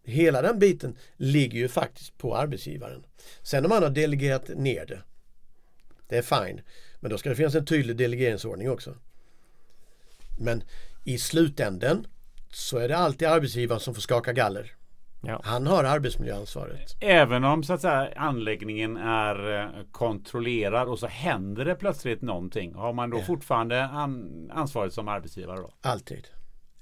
Hela 0.04 0.42
den 0.42 0.60
biten 0.60 0.98
ligger 1.18 1.60
ju 1.60 1.68
faktiskt 1.68 2.18
på 2.18 2.36
arbetsgivaren. 2.36 3.06
Sen 3.42 3.66
om 3.66 3.70
man 3.70 3.84
har 3.84 3.90
delegerat 3.90 4.48
ner 4.48 4.86
det, 4.86 5.02
det 6.08 6.18
är 6.18 6.46
fine. 6.46 6.62
Men 7.00 7.12
då 7.12 7.18
ska 7.18 7.30
det 7.30 7.36
finnas 7.36 7.56
en 7.56 7.66
tydlig 7.66 7.98
delegeringsordning 7.98 8.70
också. 8.70 8.96
Men 10.40 10.64
i 11.04 11.18
slutänden 11.18 12.08
så 12.52 12.78
är 12.78 12.88
det 12.88 12.98
alltid 12.98 13.28
arbetsgivaren 13.28 13.80
som 13.80 13.94
får 13.94 14.02
skaka 14.02 14.34
galler. 14.34 14.72
Ja. 15.24 15.42
Han 15.44 15.68
har 15.68 15.84
arbetsmiljöansvaret. 15.84 16.96
Även 17.00 17.44
om 17.44 17.64
så 17.64 17.74
att 17.74 17.82
säga, 17.82 18.10
anläggningen 18.16 18.98
är 18.98 19.60
eh, 19.62 19.68
kontrollerad 19.92 20.88
och 20.88 21.00
så 21.00 21.08
händer 21.08 21.66
det 21.66 21.76
plötsligt 21.76 22.22
någonting. 22.22 22.76
Har 22.76 22.94
man 22.94 23.10
då 23.10 23.18
Ja. 23.18 23.24
fortfarande 23.24 23.84
an- 23.86 24.52
ansvaret 24.54 24.94
som 24.94 25.08
arbetsgivare 25.08 25.58
då? 25.58 25.72
Alltid. 25.82 26.28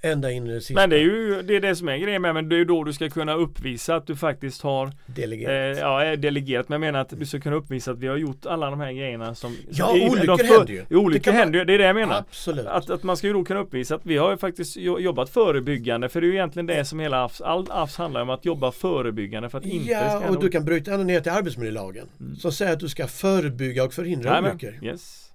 Ända 0.02 0.32
in 0.32 0.48
i 0.48 0.54
det 0.54 0.62
sista. 0.62 0.74
Men 0.74 0.90
det 0.90 0.96
är 0.96 1.00
ju 1.02 1.42
det, 1.42 1.56
är 1.56 1.62
det 1.62 1.76
som 1.76 1.90
är 1.90 1.98
grejen 1.98 2.22
med 2.22 2.34
men 2.34 2.50
det 2.50 2.56
är 2.56 2.58
ju 2.58 2.66
då 2.66 2.84
du 2.84 2.94
ska 2.94 3.10
kunna 3.10 3.34
uppvisa 3.34 3.96
att 3.96 4.08
du 4.08 4.16
faktiskt 4.16 4.62
har 4.62 4.86
eh, 4.88 4.92
Delegerat. 5.06 5.78
ja, 5.78 6.04
är 6.04 6.18
delegerat 6.18 6.70
men 6.70 6.82
jag 6.82 6.88
menar 6.88 7.00
att 7.02 7.10
du 7.20 7.26
ska 7.26 7.40
kunna 7.40 7.56
uppvisa 7.56 7.92
att 7.92 8.00
vi 8.00 8.08
har 8.08 8.18
gjort 8.18 8.46
alla 8.46 8.70
de 8.70 8.80
här 8.80 8.92
grejerna 8.92 9.36
som 9.36 9.56
Ja, 9.72 9.98
i- 9.98 10.10
olyckor 10.10 10.38
de 10.38 10.44
händer 10.44 10.74
ju. 10.74 10.86
Det 10.90 10.96
Olyckor 10.96 11.32
man- 11.32 11.40
händer 11.40 11.60
ju, 11.60 11.66
det 11.66 11.74
är 11.74 11.78
det 11.78 11.84
jag 11.84 11.96
menar. 11.96 12.18
Absolut. 12.18 12.66
Att, 12.66 12.90
att 12.90 13.04
man 13.04 13.18
ska 13.18 13.28
ju 13.28 13.34
då 13.34 13.44
kunna 13.44 13.60
uppvisa 13.60 13.96
att 13.96 14.06
vi 14.06 14.18
har 14.18 14.32
ju 14.32 14.38
faktiskt 14.38 14.78
jo- 14.78 15.00
jobbat 15.00 15.30
förebyggande 15.30 16.10
för 16.10 16.22
det 16.22 16.28
är 16.28 16.30
ju 16.30 16.34
egentligen 16.36 16.66
det 16.66 16.86
som 16.86 17.00
hela 17.00 17.26
AFS, 17.26 17.42
all 17.42 17.68
AFS 17.72 17.98
handlar 17.98 18.22
om 18.22 18.30
att 18.30 18.46
jobba 18.46 18.72
förebyggande 18.72 19.50
för 19.50 19.58
att 19.58 19.66
inte 19.66 19.92
Ja, 19.92 20.30
och 20.30 20.40
du 20.42 20.50
kan 20.50 20.66
bryta 20.66 20.92
ända 20.92 21.04
ner 21.06 21.20
till 21.20 21.32
arbetsmiljölagen. 21.32 22.08
Som 22.40 22.52
säger 22.52 22.74
att 22.74 22.80
du 22.80 22.90
ska 22.90 23.08
förebygga 23.08 23.84
och 23.84 23.94
förhindra 23.94 24.30
Jajamän. 24.30 24.52
olyckor. 24.52 24.74
Yes. 24.84 25.26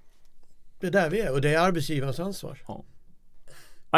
Det 0.80 0.86
är 0.86 0.90
där 0.90 1.10
vi 1.10 1.20
är 1.20 1.32
och 1.32 1.40
det 1.40 1.54
är 1.54 1.58
arbetsgivarens 1.58 2.20
ansvar. 2.20 2.58
Ja, 2.68 2.84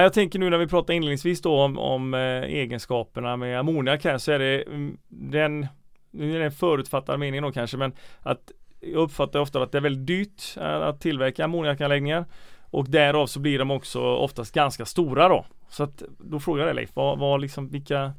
jag 0.03 0.13
tänker 0.13 0.39
nu 0.39 0.51
när 0.51 0.59
vi 0.59 0.67
pratar 0.67 0.95
inledningsvis 0.95 1.41
då 1.41 1.61
om, 1.61 1.79
om 1.79 2.15
eh, 2.15 2.43
egenskaperna 2.43 3.37
med 3.37 3.59
ammoniak 3.59 4.05
här 4.05 4.19
så 4.19 4.33
är 4.33 4.39
det 4.39 4.63
mm, 4.63 4.97
den, 5.09 5.67
nu 6.11 6.35
är 6.35 6.39
det 6.39 6.45
en 6.45 6.53
förutfattad 6.53 7.21
mening 7.21 7.43
då 7.43 7.53
kanske, 7.53 7.77
men 7.77 7.93
att 8.21 8.53
jag 8.81 9.03
uppfattar 9.03 9.41
ofta 9.41 9.63
att 9.63 9.73
det 9.73 9.79
är 9.79 9.83
väldigt 9.83 10.07
dyrt 10.07 10.57
eh, 10.57 10.77
att 10.77 11.01
tillverka 11.01 11.45
ammoniakanläggningar 11.45 12.25
och 12.71 12.91
därav 12.91 13.27
så 13.27 13.41
blir 13.41 13.59
de 13.59 13.71
också 13.71 14.01
oftast 14.01 14.55
ganska 14.55 14.85
stora 14.85 15.29
då. 15.29 15.47
Så 15.69 15.83
att 15.83 16.03
då 16.19 16.41
frågar 16.41 16.61
jag 16.61 16.69
dig 16.69 16.75
Leif, 16.75 16.91
vad, 16.95 17.19
vad 17.19 17.41
liksom, 17.41 17.69
vilka 17.69 18.13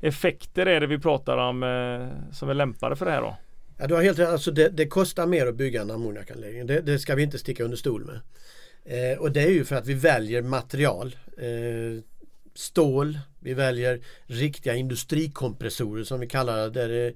effekter 0.00 0.66
är 0.66 0.80
det 0.80 0.86
vi 0.86 0.98
pratar 0.98 1.36
om 1.36 1.62
eh, 1.62 2.32
som 2.32 2.48
är 2.48 2.54
lämpade 2.54 2.96
för 2.96 3.06
det 3.06 3.12
här 3.12 3.22
då? 3.22 3.36
Ja, 3.78 3.86
du 3.86 3.94
har 3.94 4.02
helt 4.02 4.18
rätt. 4.18 4.28
Alltså 4.28 4.50
det, 4.50 4.68
det, 4.68 4.86
kostar 4.86 5.26
mer 5.26 5.46
att 5.46 5.54
bygga 5.54 5.82
en 5.82 5.90
ammoniakanläggning. 5.90 6.66
Det, 6.66 6.80
det 6.80 6.98
ska 6.98 7.14
vi 7.14 7.22
inte 7.22 7.38
sticka 7.38 7.64
under 7.64 7.76
stol 7.76 8.04
med. 8.04 8.20
Eh, 8.84 9.18
och 9.18 9.32
det 9.32 9.42
är 9.42 9.50
ju 9.50 9.64
för 9.64 9.76
att 9.76 9.86
vi 9.86 9.94
väljer 9.94 10.42
material. 10.42 11.16
Eh, 11.38 12.02
stål, 12.54 13.18
vi 13.40 13.54
väljer 13.54 14.00
riktiga 14.26 14.74
industrikompressorer 14.74 16.04
som 16.04 16.20
vi 16.20 16.26
kallar 16.26 16.56
det. 16.56 16.70
Där 16.70 16.88
det 16.88 17.06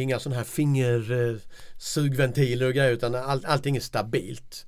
är 0.00 0.02
inga 0.02 0.18
sådana 0.18 0.36
här 0.36 0.44
fingersugventiler 0.44 2.66
eh, 2.66 2.68
och 2.68 2.74
grejer 2.74 2.92
utan 2.92 3.14
all, 3.14 3.44
allting 3.44 3.76
är 3.76 3.80
stabilt. 3.80 4.66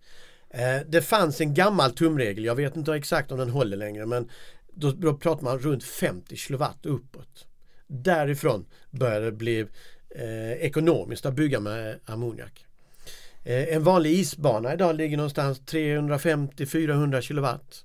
Eh, 0.50 0.78
det 0.88 1.02
fanns 1.02 1.40
en 1.40 1.54
gammal 1.54 1.92
tumregel, 1.92 2.44
jag 2.44 2.54
vet 2.54 2.76
inte 2.76 2.94
exakt 2.94 3.32
om 3.32 3.38
den 3.38 3.50
håller 3.50 3.76
längre 3.76 4.06
men 4.06 4.30
då, 4.74 4.92
då 4.92 5.16
pratar 5.16 5.44
man 5.44 5.58
runt 5.58 5.84
50 5.84 6.36
kilowatt 6.36 6.86
uppåt. 6.86 7.46
Därifrån 7.86 8.66
började 8.90 9.24
det 9.24 9.32
bli 9.32 9.66
eh, 10.10 10.52
ekonomiskt 10.52 11.26
att 11.26 11.34
bygga 11.34 11.60
med 11.60 12.00
ammoniak. 12.04 12.66
Eh, 13.44 13.74
en 13.74 13.82
vanlig 13.82 14.10
isbana 14.10 14.72
idag 14.74 14.96
ligger 14.96 15.16
någonstans 15.16 15.60
350-400 15.60 17.20
kilowatt. 17.20 17.84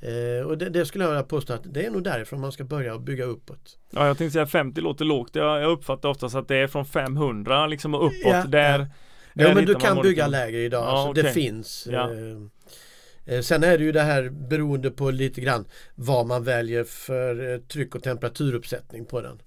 Eh, 0.00 0.46
och 0.46 0.58
det, 0.58 0.68
det, 0.68 0.86
skulle 0.86 1.04
jag 1.04 1.10
vilja 1.10 1.22
påstå 1.22 1.52
att 1.52 1.74
det 1.74 1.86
är 1.86 1.90
nog 1.90 2.04
därifrån 2.04 2.40
man 2.40 2.52
ska 2.52 2.64
börja 2.64 2.98
bygga 2.98 3.24
uppåt. 3.24 3.78
Ja 3.90 4.06
jag 4.06 4.18
tänkte 4.18 4.32
säga 4.32 4.46
50 4.46 4.80
låter 4.80 5.04
lågt. 5.04 5.34
Jag, 5.34 5.62
jag 5.62 5.70
uppfattar 5.70 6.08
oftast 6.08 6.34
att 6.34 6.48
det 6.48 6.56
är 6.56 6.66
från 6.66 6.86
500 6.86 7.66
liksom 7.66 7.94
och 7.94 8.06
uppåt. 8.06 8.16
Ja, 8.24 8.44
där, 8.44 8.78
ja. 8.78 8.86
ja 9.34 9.54
men 9.54 9.64
du 9.64 9.74
kan 9.74 10.02
bygga 10.02 10.26
lägre 10.26 10.60
idag. 10.60 10.82
Ja, 10.82 10.88
alltså, 10.88 11.10
okay. 11.10 11.22
Det 11.22 11.32
finns. 11.32 11.88
Ja. 11.90 12.10
Eh, 12.12 13.34
eh, 13.34 13.40
Sen 13.40 13.64
är 13.64 13.78
det 13.78 13.84
ju 13.84 13.92
det 13.92 14.02
här 14.02 14.28
beroende 14.30 14.90
på 14.90 15.10
lite 15.10 15.40
grann 15.40 15.64
vad 15.94 16.26
man 16.26 16.44
väljer 16.44 16.84
för 16.84 17.52
eh, 17.52 17.58
tryck 17.58 17.94
och 17.94 18.02
temperaturuppsättning 18.02 19.04
på 19.04 19.20
den. 19.20 19.38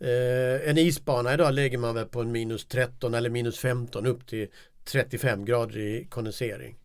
Eh, 0.00 0.68
en 0.68 0.78
isbana 0.78 1.34
idag 1.34 1.54
lägger 1.54 1.78
man 1.78 1.94
väl 1.94 2.06
på 2.06 2.20
en 2.20 2.32
minus 2.32 2.66
13 2.66 3.14
eller 3.14 3.30
minus 3.30 3.58
15 3.58 4.06
upp 4.06 4.26
till 4.26 4.48
35 4.84 5.44
grader 5.44 5.78
i 5.78 6.06
kondensering. 6.10 6.76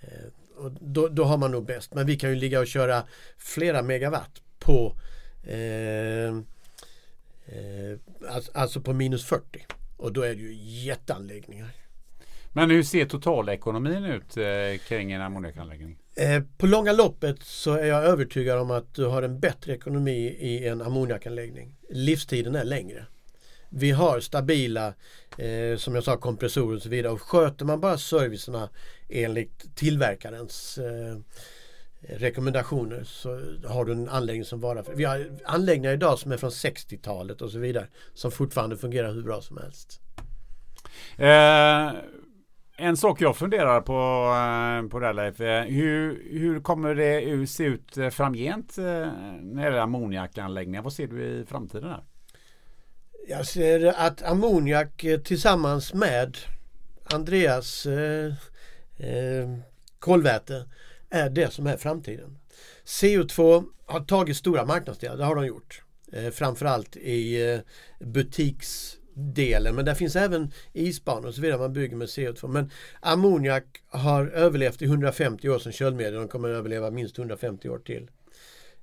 Eh, 0.00 0.08
och 0.56 0.72
då, 0.80 1.08
då, 1.08 1.24
har 1.24 1.36
man 1.36 1.50
nog 1.50 1.66
bäst. 1.66 1.94
Men 1.94 2.06
vi 2.06 2.16
kan 2.16 2.30
ju 2.30 2.36
ligga 2.36 2.60
och 2.60 2.66
köra 2.66 3.02
flera 3.38 3.82
megawatt 3.82 4.42
på 4.58 4.96
eh, 5.42 6.28
eh 7.46 7.98
alltså, 8.28 8.52
alltså 8.54 8.80
på 8.80 8.92
minus 8.92 9.24
40. 9.24 9.66
Och 9.96 10.12
då 10.12 10.22
är 10.22 10.34
det 10.34 10.42
ju 10.42 10.54
jätteanläggningar. 10.54 11.70
Men 12.52 12.70
hur 12.70 12.82
ser 12.82 13.06
totalekonomin 13.06 14.04
ut 14.04 14.36
eh, 14.36 14.78
kring 14.88 15.12
en 15.12 15.22
ammoniakanläggning? 15.22 15.98
Eh, 16.16 16.42
på 16.58 16.66
långa 16.66 16.92
loppet 16.92 17.42
så 17.42 17.72
är 17.72 17.86
jag 17.86 18.04
övertygad 18.04 18.58
om 18.58 18.70
att 18.70 18.94
du 18.94 19.04
har 19.04 19.22
en 19.22 19.40
bättre 19.40 19.72
ekonomi 19.72 20.36
i 20.40 20.68
en 20.68 20.82
ammoniakanläggning. 20.82 21.76
Livstiden 21.90 22.54
är 22.54 22.64
längre. 22.64 23.06
Vi 23.68 23.90
har 23.90 24.20
stabila, 24.20 24.94
eh, 25.38 25.76
som 25.76 25.94
jag 25.94 26.04
sa, 26.04 26.16
kompressorer 26.16 26.76
och 26.76 26.82
så 26.82 26.88
vidare. 26.88 27.12
Och 27.12 27.22
sköter 27.22 27.64
man 27.64 27.80
bara 27.80 27.98
servicerna 27.98 28.68
enligt 29.08 29.76
tillverkarens 29.76 30.78
eh, 30.78 31.18
rekommendationer 32.08 33.04
så 33.04 33.28
har 33.68 33.84
du 33.84 33.92
en 33.92 34.08
anläggning 34.08 34.44
som 34.44 34.60
varar. 34.60 34.82
För. 34.82 34.94
Vi 34.94 35.04
har 35.04 35.30
anläggningar 35.44 35.92
idag 35.92 36.18
som 36.18 36.32
är 36.32 36.36
från 36.36 36.50
60-talet 36.50 37.42
och 37.42 37.50
så 37.50 37.58
vidare 37.58 37.86
som 38.14 38.30
fortfarande 38.30 38.76
fungerar 38.76 39.12
hur 39.12 39.22
bra 39.22 39.40
som 39.40 39.56
helst. 39.56 40.00
Eh, 41.16 41.92
en 42.76 42.96
sak 42.96 43.20
jag 43.20 43.36
funderar 43.36 43.80
på, 43.80 43.92
eh, 43.92 44.90
på 44.90 44.98
det 45.00 45.06
här 45.06 45.14
Leif, 45.14 45.40
hur, 45.70 46.22
hur 46.38 46.60
kommer 46.60 46.94
det 46.94 47.46
se 47.46 47.64
ut 47.64 47.96
eh, 47.96 48.08
framgent 48.08 48.78
eh, 48.78 48.84
när 48.84 49.56
det 49.56 49.62
gäller 49.62 49.78
ammoniakanläggningar? 49.78 50.82
Vad 50.82 50.92
ser 50.92 51.06
du 51.06 51.22
i 51.22 51.44
framtiden? 51.48 51.90
Här? 51.90 52.04
Jag 53.28 53.46
ser 53.46 53.86
att 53.86 54.22
ammoniak 54.22 55.04
tillsammans 55.24 55.94
med 55.94 56.36
Andreas 57.04 57.86
eh, 57.86 58.32
eh, 58.96 59.58
kolväte 59.98 60.68
är 61.10 61.30
det 61.30 61.52
som 61.52 61.66
är 61.66 61.76
framtiden. 61.76 62.38
CO2 62.84 63.64
har 63.86 64.00
tagit 64.00 64.36
stora 64.36 64.64
marknadsdelar, 64.64 65.16
det 65.16 65.24
har 65.24 65.34
de 65.34 65.46
gjort. 65.46 65.82
Eh, 66.12 66.30
framförallt 66.30 66.96
i 66.96 67.52
eh, 67.52 67.60
butiks 68.06 68.96
delen. 69.14 69.74
Men 69.74 69.84
där 69.84 69.94
finns 69.94 70.16
även 70.16 70.52
isbanor 70.72 71.26
och 71.26 71.34
så 71.34 71.40
vidare 71.40 71.58
man 71.58 71.72
bygger 71.72 71.96
med 71.96 72.08
CO2. 72.08 72.48
Men 72.48 72.70
ammoniak 73.00 73.64
har 73.86 74.26
överlevt 74.26 74.82
i 74.82 74.84
150 74.84 75.48
år 75.48 75.58
som 75.58 75.72
köldmedel. 75.72 76.16
och 76.16 76.30
kommer 76.30 76.50
att 76.50 76.56
överleva 76.56 76.90
minst 76.90 77.18
150 77.18 77.68
år 77.68 77.78
till. 77.78 78.10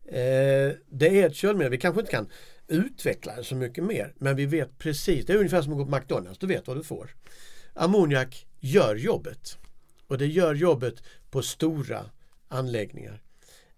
Eh, 0.05 0.75
det 0.89 1.21
är 1.21 1.27
ett 1.27 1.35
köldmedel. 1.35 1.71
Vi 1.71 1.77
kanske 1.77 2.01
inte 2.01 2.11
kan 2.11 2.29
utveckla 2.67 3.35
det 3.35 3.43
så 3.43 3.55
mycket 3.55 3.83
mer. 3.83 4.13
Men 4.17 4.35
vi 4.35 4.45
vet 4.45 4.77
precis. 4.77 5.25
Det 5.25 5.33
är 5.33 5.37
ungefär 5.37 5.61
som 5.61 5.73
att 5.73 5.79
gå 5.79 5.85
på 5.85 5.95
McDonalds. 5.95 6.39
Du 6.39 6.47
vet 6.47 6.67
vad 6.67 6.77
du 6.77 6.83
får. 6.83 7.15
Ammoniak 7.73 8.47
gör 8.59 8.95
jobbet. 8.95 9.57
Och 10.07 10.17
det 10.17 10.27
gör 10.27 10.55
jobbet 10.55 11.03
på 11.29 11.41
stora 11.41 12.05
anläggningar. 12.47 13.21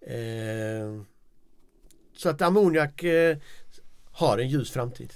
Eh, 0.02 1.02
så 2.18 2.30
att 2.30 2.42
ammoniak 2.42 3.04
eh, 3.04 3.38
har 4.12 4.38
en 4.38 4.50
ljus 4.50 4.72
framtid. 4.72 5.14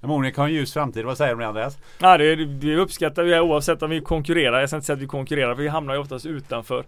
Monica 0.00 0.40
har 0.40 0.48
en 0.48 0.54
ljus 0.54 0.72
framtid. 0.72 1.04
Vad 1.04 1.16
säger 1.16 1.30
du 1.30 1.34
om 1.34 1.40
det 1.40 1.46
Andreas? 1.46 1.78
Ja, 1.98 2.18
det, 2.18 2.34
det 2.44 2.76
uppskattar 2.76 3.22
vi 3.22 3.40
oavsett 3.40 3.82
om 3.82 3.90
vi 3.90 4.00
konkurrerar. 4.00 4.60
Jag 4.60 4.68
ska 4.68 4.76
inte 4.76 4.86
säga 4.86 4.94
att 4.94 5.02
vi 5.02 5.06
konkurrerar 5.06 5.54
för 5.54 5.62
vi 5.62 5.68
hamnar 5.68 5.94
ju 5.94 6.00
oftast 6.00 6.26
utanför. 6.26 6.84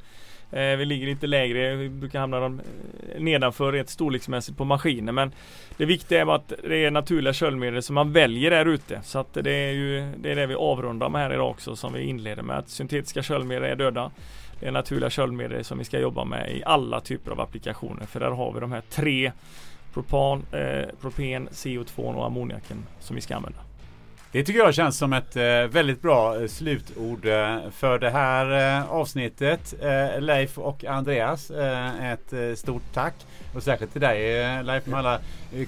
Eh, 0.53 0.77
vi 0.77 0.85
ligger 0.85 1.07
lite 1.07 1.27
lägre, 1.27 1.77
vi 1.77 1.89
brukar 1.89 2.21
hamna 2.21 2.41
dem, 2.41 2.61
eh, 3.15 3.21
nedanför 3.21 3.73
rent 3.73 3.89
storleksmässigt 3.89 4.59
på 4.59 4.65
maskiner. 4.65 5.13
Men 5.13 5.33
det 5.77 5.85
viktiga 5.85 6.21
är 6.21 6.35
att 6.35 6.53
det 6.69 6.85
är 6.85 6.91
naturliga 6.91 7.33
köldmedel 7.33 7.83
som 7.83 7.95
man 7.95 8.13
väljer 8.13 8.51
där 8.51 8.67
ute. 8.67 9.01
Så 9.05 9.19
att 9.19 9.35
det 9.35 9.51
är 9.51 9.73
ju 9.73 10.13
det, 10.17 10.31
är 10.31 10.37
det 10.37 10.47
vi 10.47 10.55
avrundar 10.55 11.09
med 11.09 11.21
här 11.21 11.35
idag 11.35 11.51
också 11.51 11.77
som 11.77 11.93
vi 11.93 12.03
inleder 12.03 12.43
med. 12.43 12.59
Att 12.59 12.69
syntetiska 12.69 13.23
köldmedel 13.23 13.65
är 13.65 13.77
döda. 13.77 14.11
Det 14.61 14.67
är 14.67 14.73
naturliga 14.73 15.11
köldmedel 15.11 15.65
som 15.65 15.79
vi 15.79 15.85
ska 15.85 15.99
jobba 15.99 16.25
med 16.25 16.57
i 16.57 16.63
alla 16.65 17.01
typer 17.01 17.31
av 17.31 17.41
applikationer. 17.41 18.07
För 18.07 18.21
där 18.21 18.31
har 18.31 18.53
vi 18.53 18.61
de 18.61 18.73
här 18.73 18.83
tre 18.91 19.33
propan, 19.95 20.43
eh, 20.53 20.89
propen, 21.01 21.49
CO2 21.49 22.15
och 22.15 22.27
ammoniaken 22.27 22.87
som 23.01 23.17
vi 23.17 23.23
ska 23.23 23.37
använda. 23.37 23.59
Det 24.33 24.45
tycker 24.45 24.61
jag 24.61 24.75
känns 24.75 24.99
som 24.99 25.13
ett 25.13 25.37
eh, 25.37 25.43
väldigt 25.71 26.03
bra 26.03 26.41
eh, 26.41 26.47
slutord 26.47 27.27
eh, 27.27 27.59
för 27.71 27.99
det 27.99 28.11
här 28.11 28.79
eh, 28.79 28.93
avsnittet. 28.93 29.75
Eh, 29.83 30.21
Leif 30.21 30.59
och 30.59 30.85
Andreas, 30.85 31.51
ett 32.03 32.59
stort 32.59 32.83
tack. 32.95 33.15
Och 33.55 33.63
särskilt 33.63 33.93
till 33.93 34.01
dig 34.01 34.63
Leif 34.65 34.87
med 34.87 34.99
alla 34.99 35.21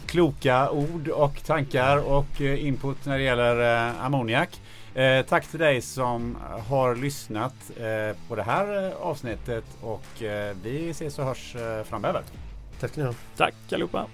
kloka 0.06 0.70
ord 0.70 1.08
och 1.08 1.44
tankar 1.44 1.96
och 2.12 2.40
input 2.40 3.06
när 3.06 3.18
det 3.18 3.24
gäller 3.24 3.92
ammoniak. 4.00 4.60
tack 5.28 5.46
till 5.46 5.60
dig 5.60 5.80
som 5.80 6.36
har 6.68 6.96
lyssnat 6.96 7.54
på 8.28 8.36
det 8.36 8.42
här 8.42 8.92
avsnittet 9.00 9.64
och 9.80 10.22
vi 10.62 10.90
ses 10.90 11.18
och 11.18 11.24
hörs 11.24 11.56
framöver. 11.84 12.22
Tack 12.80 12.90
ska 12.90 13.00
ni 13.00 13.06
ha. 13.06 13.14
Tack 13.36 13.54
allihopa. 13.72 14.06